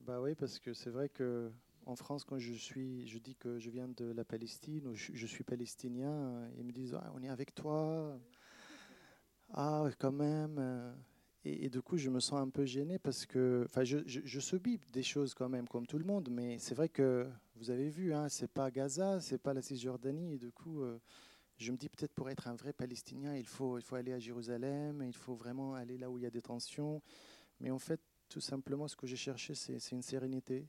[0.00, 1.50] Bah oui, parce que c'est vrai que
[1.86, 5.26] en France, quand je suis, je dis que je viens de la Palestine ou je,
[5.26, 8.18] suis palestinien, ils me disent ah, on est avec toi.
[9.52, 10.94] Ah, quand même.
[11.48, 15.32] Et, du coup, je me sens un peu gêné parce que, je, subis des choses
[15.32, 18.50] quand même, comme tout le monde, mais c'est vrai que vous avez vu, hein, c'est
[18.50, 20.98] pas Gaza, c'est pas la Cisjordanie, et du coup, euh,
[21.56, 24.18] je me dis peut-être pour être un vrai Palestinien, il faut, il faut aller à
[24.18, 27.00] Jérusalem, il faut vraiment aller là où il y a des tensions.
[27.60, 30.66] Mais en fait, tout simplement, ce que j'ai cherché, c'est une sérénité,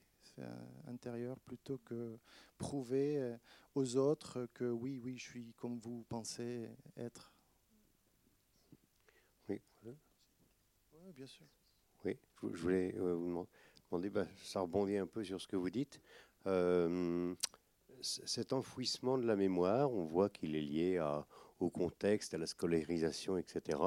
[0.88, 2.18] intérieure plutôt que
[2.58, 3.38] prouver euh,
[3.76, 7.34] aux autres que oui, oui, je suis comme vous pensez être.
[9.50, 9.62] Oui,
[12.06, 13.48] Oui, je voulais euh, vous
[13.90, 16.02] demander, bah, ça rebondit un peu sur ce que vous dites.
[16.48, 17.36] Euh,
[18.02, 21.02] cet enfouissement de la mémoire, on voit qu'il est lié
[21.60, 23.78] au contexte, à la scolarisation, etc.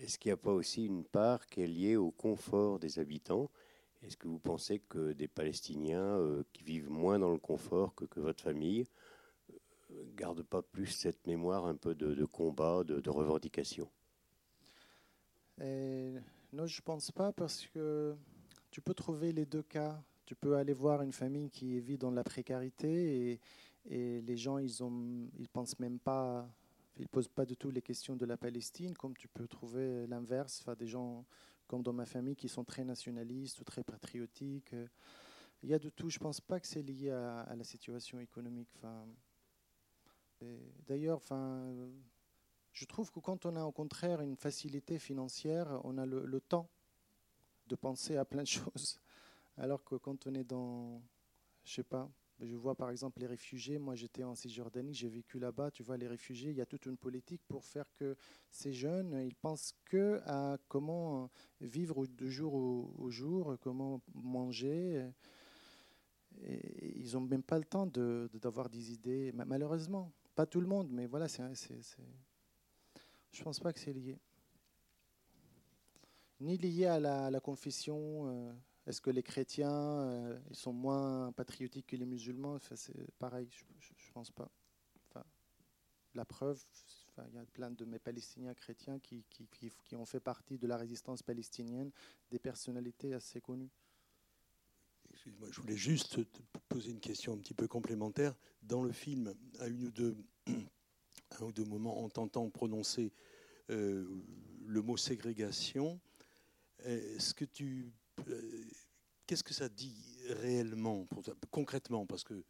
[0.00, 3.50] Est-ce qu'il n'y a pas aussi une part qui est liée au confort des habitants?
[4.02, 8.18] Est-ce que vous pensez que des Palestiniens euh, qui vivent moins dans le confort que,
[8.18, 8.84] votre famille
[10.16, 13.88] gardent pas plus cette mémoire un peu de, combat, de, revendication?
[15.58, 18.14] Non, je ne pense pas parce que
[18.70, 20.02] tu peux trouver les deux cas.
[20.26, 23.40] Tu peux aller voir une famille qui vit dans la précarité et,
[24.20, 26.48] les gens, ils ont, ils pensent même pas,
[26.96, 30.64] ils posent pas du tout les questions de la Palestine, comme tu peux trouver l'inverse,
[30.78, 31.24] des gens
[31.66, 34.74] comme dans ma famille, qui sont très nationalistes ou très patriotiques.
[35.62, 36.10] Il y a de tout.
[36.10, 38.70] Je ne pense pas que c'est lié à, la situation économique.
[40.86, 41.74] D'ailleurs, enfin,
[42.72, 46.40] je trouve que quand on a au contraire une facilité financière, on a le, le
[46.40, 46.68] temps
[47.66, 49.00] de penser à plein de choses.
[49.56, 51.02] Alors que quand on est dans,
[51.64, 53.78] je sais pas, je vois par exemple les réfugiés.
[53.78, 55.70] Moi, j'étais en Cisjordanie, j'ai vécu là-bas.
[55.70, 58.16] Tu vois, les réfugiés, il y a toute une politique pour faire que
[58.50, 61.30] ces jeunes, ils pensent que à comment
[61.60, 65.08] vivre de jour au, jour, comment manger.
[66.40, 69.32] Ils n'ont même pas le temps d'avoir de, des idées.
[69.32, 71.52] Malheureusement, pas tout le monde, mais voilà, c'est,
[73.32, 74.18] je ne pense pas que c'est lié.
[76.40, 78.28] Ni lié à la, confession.
[78.28, 78.52] Euh,
[78.86, 82.58] est-ce que les chrétiens euh, ils sont moins patriotiques que les musulmans?
[82.74, 84.50] C'est pareil, je ne pense pas.
[86.14, 86.62] La preuve,
[87.26, 89.24] il y a plein de mes Palestiniens chrétiens qui,
[89.94, 91.90] ont fait partie de la résistance palestinienne,
[92.30, 93.70] des personnalités assez connues.
[95.10, 96.20] Excuse-moi, je voulais juste
[96.68, 98.34] poser une question un petit peu complémentaire.
[98.62, 100.16] Dans le film, à une ou deux,
[101.40, 103.12] un ou deux moments, en tentant prononcer
[103.70, 104.06] euh,
[104.66, 106.00] le mot ségrégation,
[106.84, 107.92] est-ce que tu
[108.28, 108.64] euh,
[109.26, 109.96] qu'est-ce que ça dit
[110.28, 112.06] réellement, pour concrètement?
[112.06, 112.44] Parce que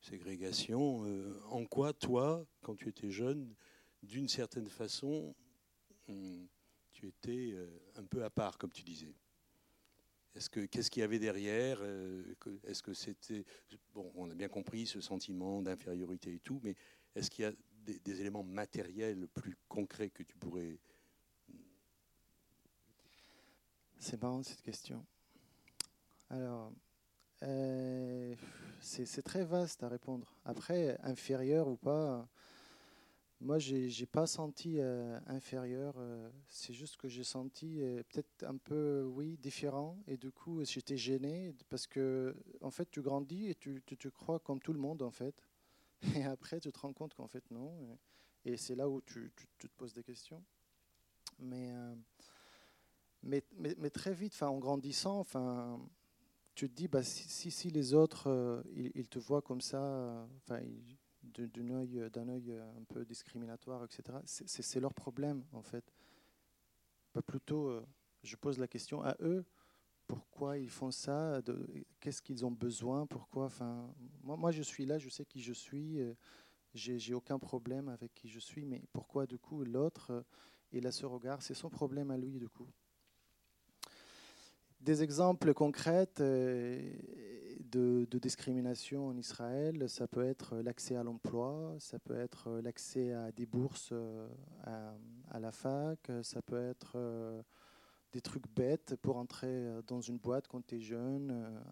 [0.00, 3.54] ségrégation, euh, en quoi, toi, quand tu étais jeune,
[4.02, 5.34] d'une certaine façon,
[6.08, 6.48] hum,
[6.92, 7.56] tu étais
[7.96, 9.14] un peu à part, comme tu disais?
[10.34, 11.82] Est-ce que qu'est-ce qu'il y avait derrière
[12.64, 13.44] Est-ce que c'était
[13.94, 16.74] bon On a bien compris ce sentiment d'infériorité et tout, mais
[17.14, 17.52] est-ce qu'il y a
[17.84, 20.78] des, éléments matériels plus concrets que tu pourrais
[24.02, 25.06] c'est marrant cette question.
[26.28, 26.72] Alors,
[27.44, 28.34] euh,
[28.80, 30.34] c'est très vaste à répondre.
[30.44, 32.28] Après, inférieur ou pas,
[33.40, 35.94] moi, j'ai n'ai pas senti euh, inférieur.
[35.98, 39.96] Euh, c'est juste que j'ai senti peut-être un peu, oui, différent.
[40.08, 44.40] Et du coup, j'étais gêné parce que, en fait, tu grandis et tu, tu, crois
[44.40, 45.36] comme tout le monde, en fait.
[46.16, 47.98] Et après, tu te rends compte qu'en fait, non.
[48.44, 50.42] Et, c'est là où tu, tu, te poses des questions.
[51.38, 51.72] Mais
[53.22, 53.44] mais,
[53.78, 55.24] mais, très vite, en grandissant,
[56.54, 60.60] tu te dis, bah, si, si, les autres, euh, ils, te voient comme ça, enfin,
[61.22, 65.92] d'un œil, œil un peu discriminatoire, etc., c'est leur problème, en fait.
[67.26, 67.86] Plutôt, euh,
[68.22, 69.44] je pose la question à eux,
[70.12, 71.40] pourquoi ils font ça,
[71.98, 73.88] qu'est-ce qu'ils ont besoin, pourquoi, enfin,
[74.22, 76.12] moi, je suis là, je sais qui je suis, euh,
[76.74, 80.22] j'ai aucun problème avec qui je suis, mais pourquoi, du coup, l'autre,
[80.70, 82.68] il a ce regard, c'est son problème à lui, du coup.
[84.82, 86.92] des exemples concrets euh,
[87.70, 93.32] de, discrimination en Israël, ça peut être l'accès à l'emploi, ça peut être l'accès à
[93.32, 94.28] des bourses euh,
[95.30, 97.42] à, la fac, ça peut être euh,
[98.12, 101.62] des trucs bêtes pour entrer dans une boîte quand tu es jeune.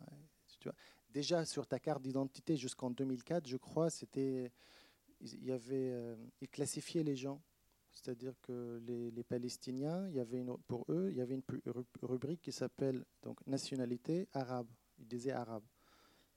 [1.10, 4.52] Déjà sur ta carte d'identité jusqu'en 2004, je crois, c'était
[5.20, 5.92] il y avait,
[6.40, 7.42] ils classifiaient les gens
[7.92, 11.42] c'est-à-dire que les, Palestiniens, il y avait pour eux, il y avait une
[12.02, 14.68] rubrique qui s'appelle donc nationalité arabe.
[14.98, 15.64] Ils disaient arabe.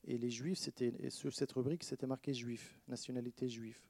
[0.05, 3.89] Et les juifs, c'était sur cette rubrique, c'était marqué juif, nationalité juif.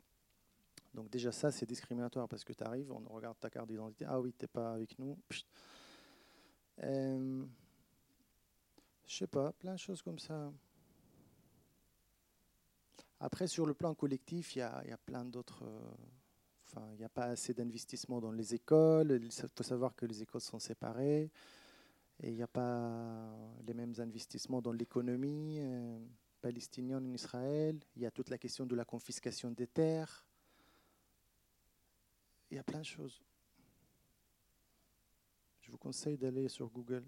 [0.94, 4.20] Donc déjà ça, c'est discriminatoire parce que tu arrives, on regarde ta carte d'identité, ah
[4.20, 5.18] oui, tu n'es pas avec nous.
[6.82, 7.46] Euh,
[9.06, 10.52] je sais pas, plein de choses comme ça.
[13.20, 15.64] Après, sur le plan collectif, il y a, plein d'autres...
[15.64, 15.92] Euh,
[16.94, 19.20] il n'y a pas assez d'investissement dans les écoles.
[19.22, 21.30] Il faut savoir que les écoles sont séparées.
[22.20, 23.32] Et il n'y a pas
[23.66, 26.00] les mêmes investissements dans l'économie euh,
[26.42, 27.80] palestinienne en Israël.
[27.96, 30.26] Il y a toute la question de la confiscation des terres.
[32.50, 33.22] Il y a plein de choses.
[35.74, 37.04] Vous conseille d'aller sur Google.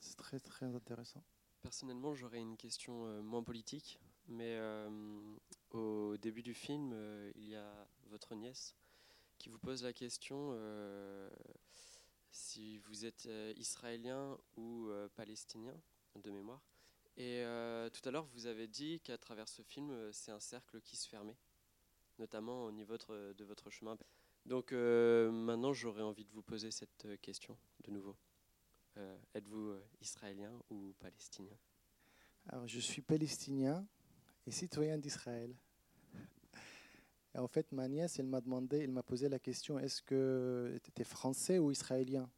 [0.00, 1.24] C'est très très intéressant.
[1.62, 4.90] Personnellement, j'aurais une question euh, moins politique, mais euh,
[5.70, 6.94] au début du film,
[7.36, 8.76] il y a votre nièce,
[9.38, 11.30] qui vous pose la question euh,
[12.32, 15.74] si vous êtes euh, israélien ou euh, palestinien,
[16.22, 16.60] de mémoire.
[17.16, 17.44] Et
[17.94, 21.08] tout à l'heure, vous avez dit qu'à travers ce film, c'est un cercle qui se
[21.08, 21.38] fermait,
[22.18, 23.96] notamment au niveau de, votre chemin.
[24.44, 28.16] Donc maintenant, j'aurais envie de vous poser cette question de nouveau.
[29.34, 31.56] Êtes-vous israélien ou palestinien?
[32.48, 33.86] Alors, je suis palestinien
[34.46, 35.54] et citoyen d'Israël.
[37.34, 40.90] En fait, ma nièce, elle m'a demandé, elle m'a posé la question est-ce que tu
[40.90, 42.28] étais français ou israélien?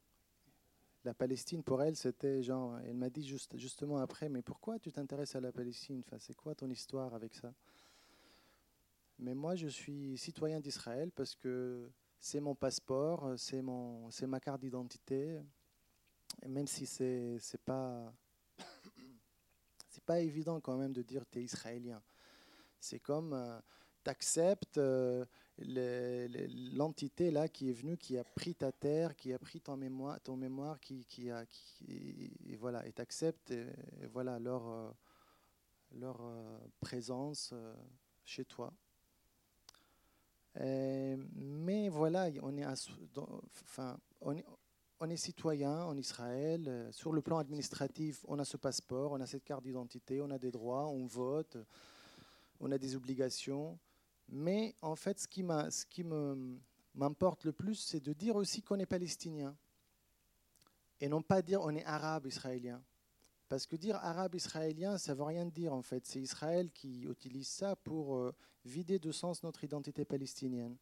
[1.03, 2.79] La Palestine, pour elle, c'était genre.
[2.79, 6.01] Elle m'a dit juste, justement après mais pourquoi tu t'intéresses à la Palestine?
[6.19, 7.53] C'est quoi ton histoire avec ça?
[9.19, 14.39] Mais moi, je suis citoyen d'Israël parce que c'est mon passeport, c'est mon, c'est ma
[14.39, 15.39] carte d'identité.
[16.41, 18.13] Et même si c'est, c'est pas.
[19.89, 22.03] C'est pas évident quand même de dire tu es israélien.
[22.81, 23.31] C'est comme.
[23.31, 23.57] Euh,
[24.05, 25.25] tu acceptes euh,
[25.57, 30.21] l'entité là qui est venue, qui a pris ta terre, qui a pris ton mémoire,
[30.21, 33.53] ton mémoire qui, qui a, qui, et voilà, et acceptes
[34.13, 34.91] voilà, leur, euh,
[35.93, 37.53] leur euh, présence
[38.23, 38.71] chez toi.
[40.59, 42.57] Mais voilà, on
[45.09, 46.89] est, citoyen en Israël.
[46.91, 50.39] Sur le plan administratif, on a ce passeport, on a cette carte d'identité, on a
[50.39, 51.57] des droits, on vote,
[52.59, 53.77] on a des obligations.
[54.29, 56.03] Mais en fait, ce qui, ce qui
[56.93, 59.55] m'importe le plus, c'est de dire aussi qu'on est palestinien.
[61.01, 62.81] Et non pas dire on est arabe israélien.
[63.47, 66.05] Parce que dire arabe israélien, ça ne veut rien dire en fait.
[66.05, 68.33] C'est Israël qui utilise ça pour euh,
[68.65, 70.75] vider de sens notre identité palestinienne.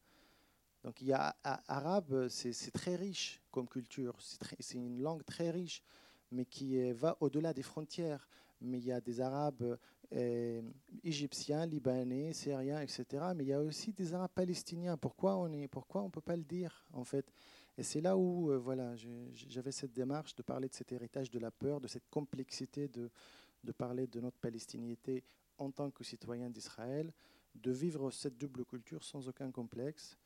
[0.83, 4.17] Donc il y a arabe, c'est très riche comme culture,
[4.59, 5.81] c'est une langue très riche,
[6.29, 8.27] mais qui va au-delà des frontières.
[8.59, 9.77] Mais il y a des arabes
[10.15, 10.61] euh,
[11.03, 13.05] égyptiens, libanais, syriens, etc.
[13.35, 14.95] Mais il y a aussi des Arabes palestiniens.
[14.95, 17.25] Pourquoi on ne peut pas le dire en fait?
[17.77, 21.39] Et c'est là où euh, voilà, j'avais cette démarche de parler de cet héritage de
[21.39, 23.09] la peur, de cette complexité de,
[23.77, 25.23] parler de notre palestinité
[25.57, 27.11] en tant que citoyen d'Israël,
[27.55, 30.17] de vivre cette double culture sans aucun complexe.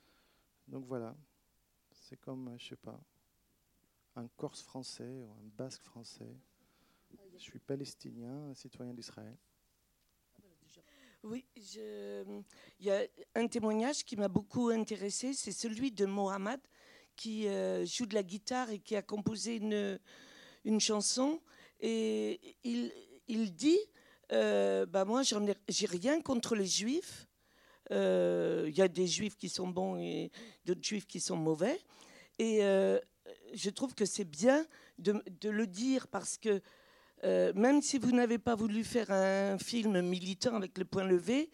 [0.67, 1.15] Donc voilà,
[1.91, 2.99] c'est comme, je sais pas,
[4.15, 6.35] un Corse français ou un Basque français.
[7.33, 9.37] Je suis palestinien, citoyen d'Israël.
[11.23, 12.43] Oui, il
[12.79, 13.05] y a
[13.35, 16.59] un témoignage qui m'a beaucoup intéressé, c'est celui de Mohamed
[17.17, 19.99] qui euh, joue de la guitare et qui a composé une,
[20.63, 21.41] une chanson.
[21.81, 22.93] Et il,
[23.27, 23.79] il dit
[24.31, 25.23] euh, bah Moi,
[25.67, 27.27] j'ai rien contre les juifs.
[27.91, 30.31] Euh, il y a des juifs qui sont bons et
[30.65, 31.79] d'autres juifs qui sont mauvais.
[32.39, 32.59] Et
[33.53, 34.65] je trouve que c'est bien
[34.99, 36.61] de, de, le dire parce que
[37.23, 41.49] euh, même si vous n'avez pas voulu faire un film militant avec le point levé,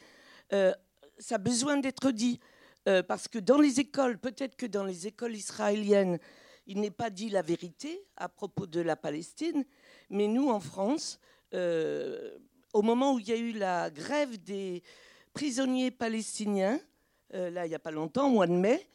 [0.51, 0.73] euh,
[1.17, 2.39] ça a besoin d'être dit.
[2.87, 6.19] Euh, parce que dans les écoles, peut-être que dans les écoles israéliennes,
[6.67, 9.65] il n'est pas dit la vérité à propos de la Palestine,
[10.09, 11.19] mais nous, en France,
[11.51, 14.81] au moment où il y a eu la grève des
[15.33, 16.79] prisonniers palestiniens,
[17.31, 18.87] là, il n'y a pas longtemps, au mois de mai,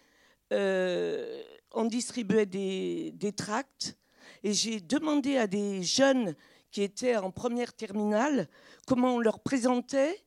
[0.51, 3.99] on distribuait des, des tracts
[4.43, 6.35] et j'ai demandé à des jeunes
[6.71, 8.49] qui étaient en première terminale,
[8.87, 10.23] comment on leur présentait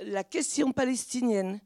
[0.00, 1.60] la question palestinienne.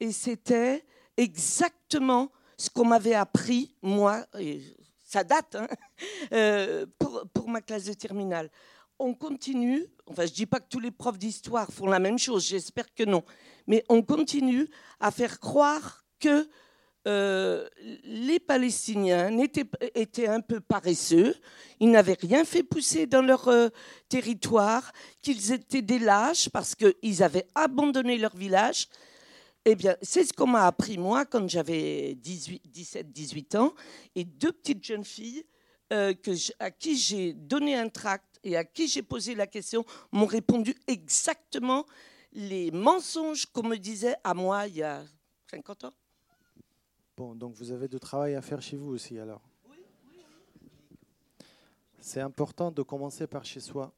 [0.00, 0.84] Et c'était
[1.16, 4.62] exactement ce qu'on m'avait appris, moi, et
[5.04, 8.50] ça date, hein, pour, pour ma classe de terminale
[8.98, 12.18] on continue, enfin je ne dis pas que tous les profs d'histoire font la même
[12.18, 13.22] chose, j'espère que non,
[13.66, 14.68] mais on continue
[15.00, 16.48] à faire croire que
[17.06, 17.68] euh,
[18.04, 21.36] les Palestiniens étaient, un peu paresseux,
[21.78, 23.68] ils n'avaient rien fait pousser dans leur euh,
[24.08, 24.92] territoire,
[25.22, 28.88] qu'ils étaient des lâches parce qu'ils avaient abandonné leur village.
[29.68, 33.74] Eh bien, c'est ce qu'on m'a appris moi quand j'avais 17-18 ans,
[34.14, 35.44] et deux petites jeunes filles
[35.92, 39.84] euh, que à qui j'ai donné un tract et à qui j'ai posé la question
[40.12, 41.84] m'ont répondu exactement
[42.32, 45.04] les mensonges qu'on me disait à moi il y a
[45.50, 45.92] 50 ans.
[47.16, 49.42] Bon, donc vous avez du travail à faire chez vous aussi alors.
[52.00, 53.92] C'est important de commencer par chez soi.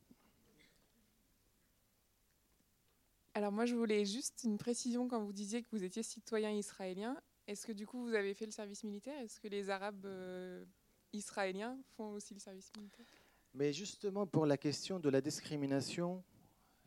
[3.39, 7.17] Alors moi, je voulais juste une précision quand vous disiez que vous étiez citoyen israélien.
[7.47, 9.17] Est-ce que du coup, vous avez fait le service militaire?
[9.21, 10.65] Est-ce que les Arabes euh,
[11.13, 13.07] israéliens font aussi le service militaire?
[13.55, 16.25] Mais justement, pour la question de la discrimination,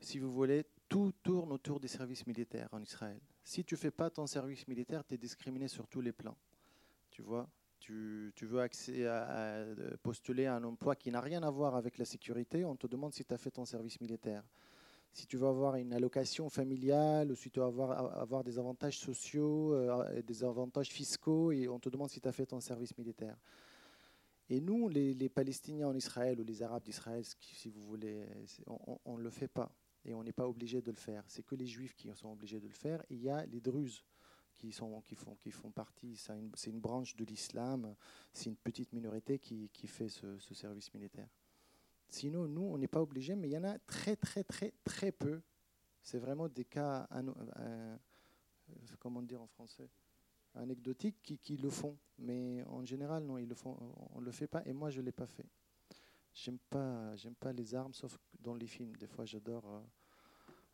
[0.01, 3.21] si vous voulez, tout tourne autour des services militaires en Israël.
[3.45, 6.35] Si tu fais pas ton service militaire, tu es discriminé sur tous les plans.
[7.11, 7.47] Tu vois?
[7.79, 9.65] Tu, veux à,
[10.03, 13.13] postuler à un emploi qui n'a rien à voir avec la sécurité, on te demande
[13.13, 14.43] si tu as fait ton service militaire.
[15.13, 18.97] Si tu veux avoir une allocation familiale ou si tu veux avoir, avoir des avantages
[18.97, 22.97] sociaux, euh, des avantages fiscaux, et on te demande si tu as fait ton service
[22.97, 23.37] militaire.
[24.49, 28.25] Et nous, les, les, Palestiniens en Israël ou les Arabes d'Israël, si vous voulez,
[29.05, 29.71] on ne le fait pas
[30.05, 31.23] et on n'est pas obligé de le faire.
[31.27, 33.03] C'est que les juifs qui sont obligés de le faire.
[33.09, 34.03] il y a les druzes
[34.57, 37.95] qui, sont, qui, font, qui font partie, c'est une, une, branche de l'islam,
[38.31, 41.27] c'est une petite minorité qui, qui fait ce, service militaire.
[42.11, 45.13] Sinon, nous, on n'est pas obligé, mais il y en a très, très, très, très
[45.13, 45.41] peu.
[46.03, 47.97] C'est vraiment des cas, euh,
[48.99, 49.89] comment dire en français,
[50.53, 51.97] anecdotiques qui, le font.
[52.19, 53.77] Mais en général, non, ils le font,
[54.13, 55.45] on ne le fait pas, et moi, je ne l'ai pas fait.
[56.33, 58.93] J'aime pas, j'aime pas les armes, sauf dans les films.
[58.97, 59.81] Des fois, j'adore euh,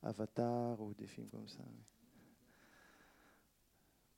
[0.01, 1.63] Avatar ou des films comme ça.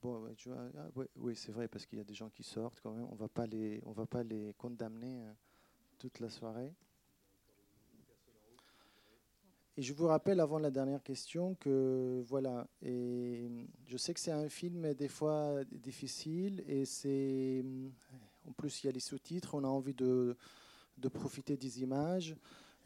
[0.02, 3.06] Bon, ah, oui, c'est vrai parce qu'il y a des gens qui sortent quand même.
[3.06, 5.34] On on va pas les condamner euh,
[5.98, 6.74] toute la soirée.
[9.80, 13.50] Et je vous rappelle avant la dernière question que voilà, et
[13.88, 17.64] je sais que c'est un film des fois difficile et c'est
[18.46, 20.36] en plus il y a les sous-titres, on a envie de
[20.98, 22.36] de profiter des images.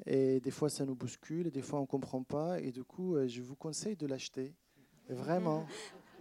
[0.06, 2.60] Et des fois, ça nous bouscule, et des fois, on ne comprend pas.
[2.60, 4.54] Et du coup, euh, je vous conseille de l'acheter.
[5.10, 5.66] Vraiment.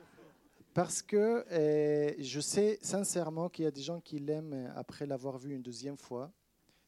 [0.73, 5.37] Parce que euh, je sais sincèrement qu'il y a des gens qui l'aiment après l'avoir
[5.37, 6.33] vu une deuxième fois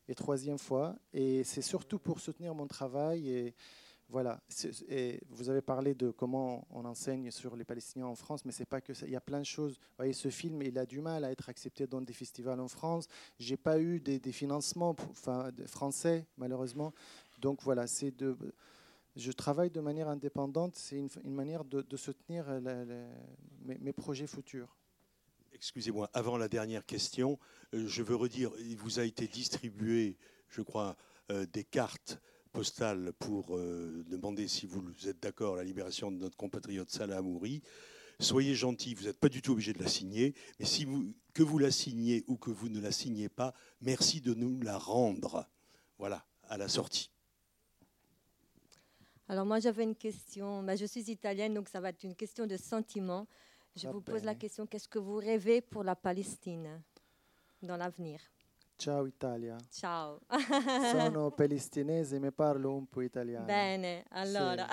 [0.08, 0.96] et troisième fois.
[1.12, 3.30] Et c'est surtout pour soutenir mon travail.
[3.30, 3.54] Et,
[4.08, 4.40] voilà.
[4.88, 8.66] Et vous avez parlé de comment on enseigne sur les Palestiniens en France, mais c'est
[8.66, 8.92] pas que.
[9.04, 9.72] Il y a plein de choses.
[9.72, 12.68] Vous voyez, ce film, il a du mal à être accepté dans des festivals en
[12.68, 13.08] France.
[13.38, 14.94] J'ai pas eu des, financements
[15.66, 16.92] français, malheureusement.
[17.40, 18.36] Donc voilà, c'est de.
[19.16, 20.76] Je travaille de manière indépendante.
[20.76, 22.46] C'est une, manière de, soutenir
[23.64, 24.76] mes, projets futurs.
[25.54, 27.38] Excusez-moi, avant la dernière question,
[27.74, 30.16] euh, je veux redire, il vous a été distribué,
[30.48, 30.96] je crois,
[31.30, 32.18] euh, des cartes
[32.52, 37.18] postale pour euh, demander si vous êtes d'accord à la libération de notre compatriote Salah
[37.18, 37.62] Amouri.
[38.20, 40.66] Soyez gentil, vous n'êtes pas du tout obligé de la signer, mais
[41.32, 44.78] que vous la signez ou que vous ne la signez pas, merci de nous la
[44.78, 45.48] rendre.
[45.98, 47.10] Voilà, à la sortie.
[49.28, 52.46] Alors moi j'avais une question, bah, je suis italienne donc ça va être une question
[52.46, 53.26] de sentiment.
[53.76, 56.80] Je vous pose la question, qu'est-ce que vous rêvez pour la Palestine
[57.62, 58.20] dans l'avenir?
[58.78, 59.56] Ciao Italia.
[59.70, 60.20] Ciao.
[60.92, 63.46] Sono palestinese mais parlo un po' italiano.
[63.46, 64.68] Bene, allora.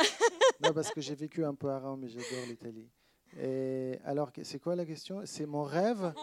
[0.59, 2.89] Non, parce que j'ai vécu un peu à Rome et j'adore l'Italie.
[3.37, 5.21] Et alors, c'est quoi la question?
[5.25, 6.13] C'est mon rêve?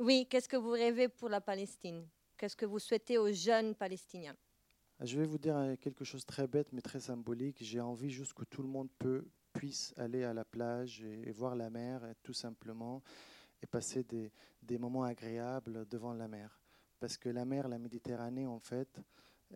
[0.00, 2.06] Oui, qu'est-ce que vous rêvez pour la Palestine?
[2.36, 4.36] Qu'est-ce que vous souhaitez aux jeunes Palestiniens?
[5.00, 7.58] Je vais vous dire quelque chose de très bête mais très symbolique.
[7.60, 9.24] J'ai envie juste que tout le monde peut,
[9.58, 13.02] puisse aller à la plage et, voir la mer, tout simplement,
[13.60, 16.60] et passer des, moments agréables devant la mer
[16.98, 19.00] parce que la mer, la Méditerranée, en fait,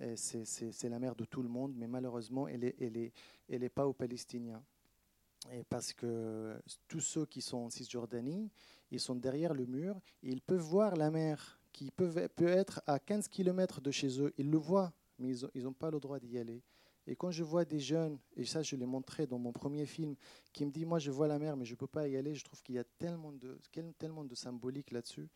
[0.01, 3.13] eh, c'est la mer de tout le monde, mais malheureusement, elle n'est elle est,
[3.49, 4.63] elle est pas aux Palestiniens.
[5.51, 8.49] Et parce que tous ceux qui sont en Cisjordanie,
[8.91, 12.99] ils sont derrière le mur, ils peuvent voir la mer, qui peut, peut être à
[12.99, 14.33] 15 km de chez eux.
[14.39, 16.63] Ils le voient, mais ils n'ont pas le droit d'y aller.
[17.07, 20.15] Et quand je vois des jeunes, et ça je l'ai montré dans mon premier film,
[20.53, 22.35] qui me disent, moi je vois la mer, mais je ne peux pas y aller,
[22.35, 23.59] je trouve qu'il y a tellement de,
[23.99, 25.29] tellement de symbolique là-dessus.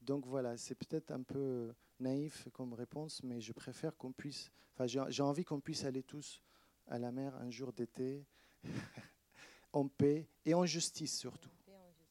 [0.00, 4.86] Donc voilà, c'est peut-être un peu naïf comme réponse, mais je préfère qu'on puisse, enfin
[4.86, 6.40] j'ai envie qu'on puisse aller tous
[6.86, 8.24] à la mer un jour d'été,
[9.72, 11.50] en paix et en justice surtout.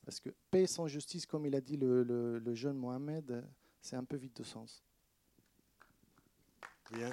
[0.05, 3.45] Parce que paix sans justice, comme il a dit le, jeune Mohamed,
[3.82, 4.82] c'est un peu vide de sens.
[6.93, 7.11] Bien.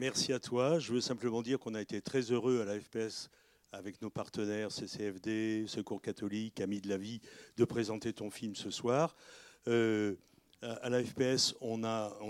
[0.00, 0.78] Merci à toi.
[0.78, 3.30] Je veux simplement dire qu'on a été très heureux à la FPS
[3.72, 7.20] avec nos partenaires CCFD, Secours catholique, Amis de la vie,
[7.56, 9.16] de présenter ton film ce soir.
[9.66, 10.14] Euh,
[10.62, 11.82] à la FPS, on,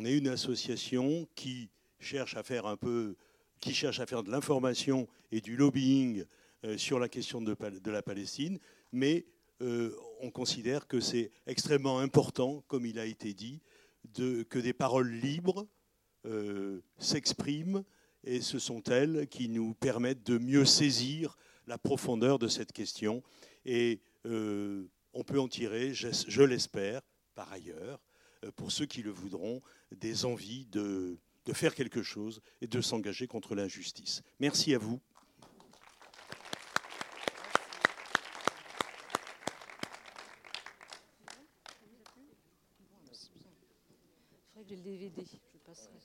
[0.06, 1.68] est une association qui
[2.00, 3.16] cherche à faire un peu,
[3.60, 6.24] qui cherche à faire de l'information et du lobbying
[6.64, 7.54] euh, sur la question de,
[7.90, 8.58] la Palestine,
[8.92, 9.26] mais
[9.60, 13.60] euh, on considère que c'est extrêmement important, comme il a été dit,
[14.14, 15.66] que des paroles libres
[16.26, 17.84] euh, s'expriment
[18.24, 23.22] et ce sont elles qui nous permettent de mieux saisir la profondeur de cette question.
[23.64, 27.02] Et euh, on peut en tirer, je, l'espère,
[27.34, 28.00] par ailleurs,
[28.44, 29.62] euh, pour ceux qui le voudront,
[29.92, 34.22] des envies de, de faire quelque chose et de s'engager contre l'injustice.
[34.40, 35.00] Merci à vous.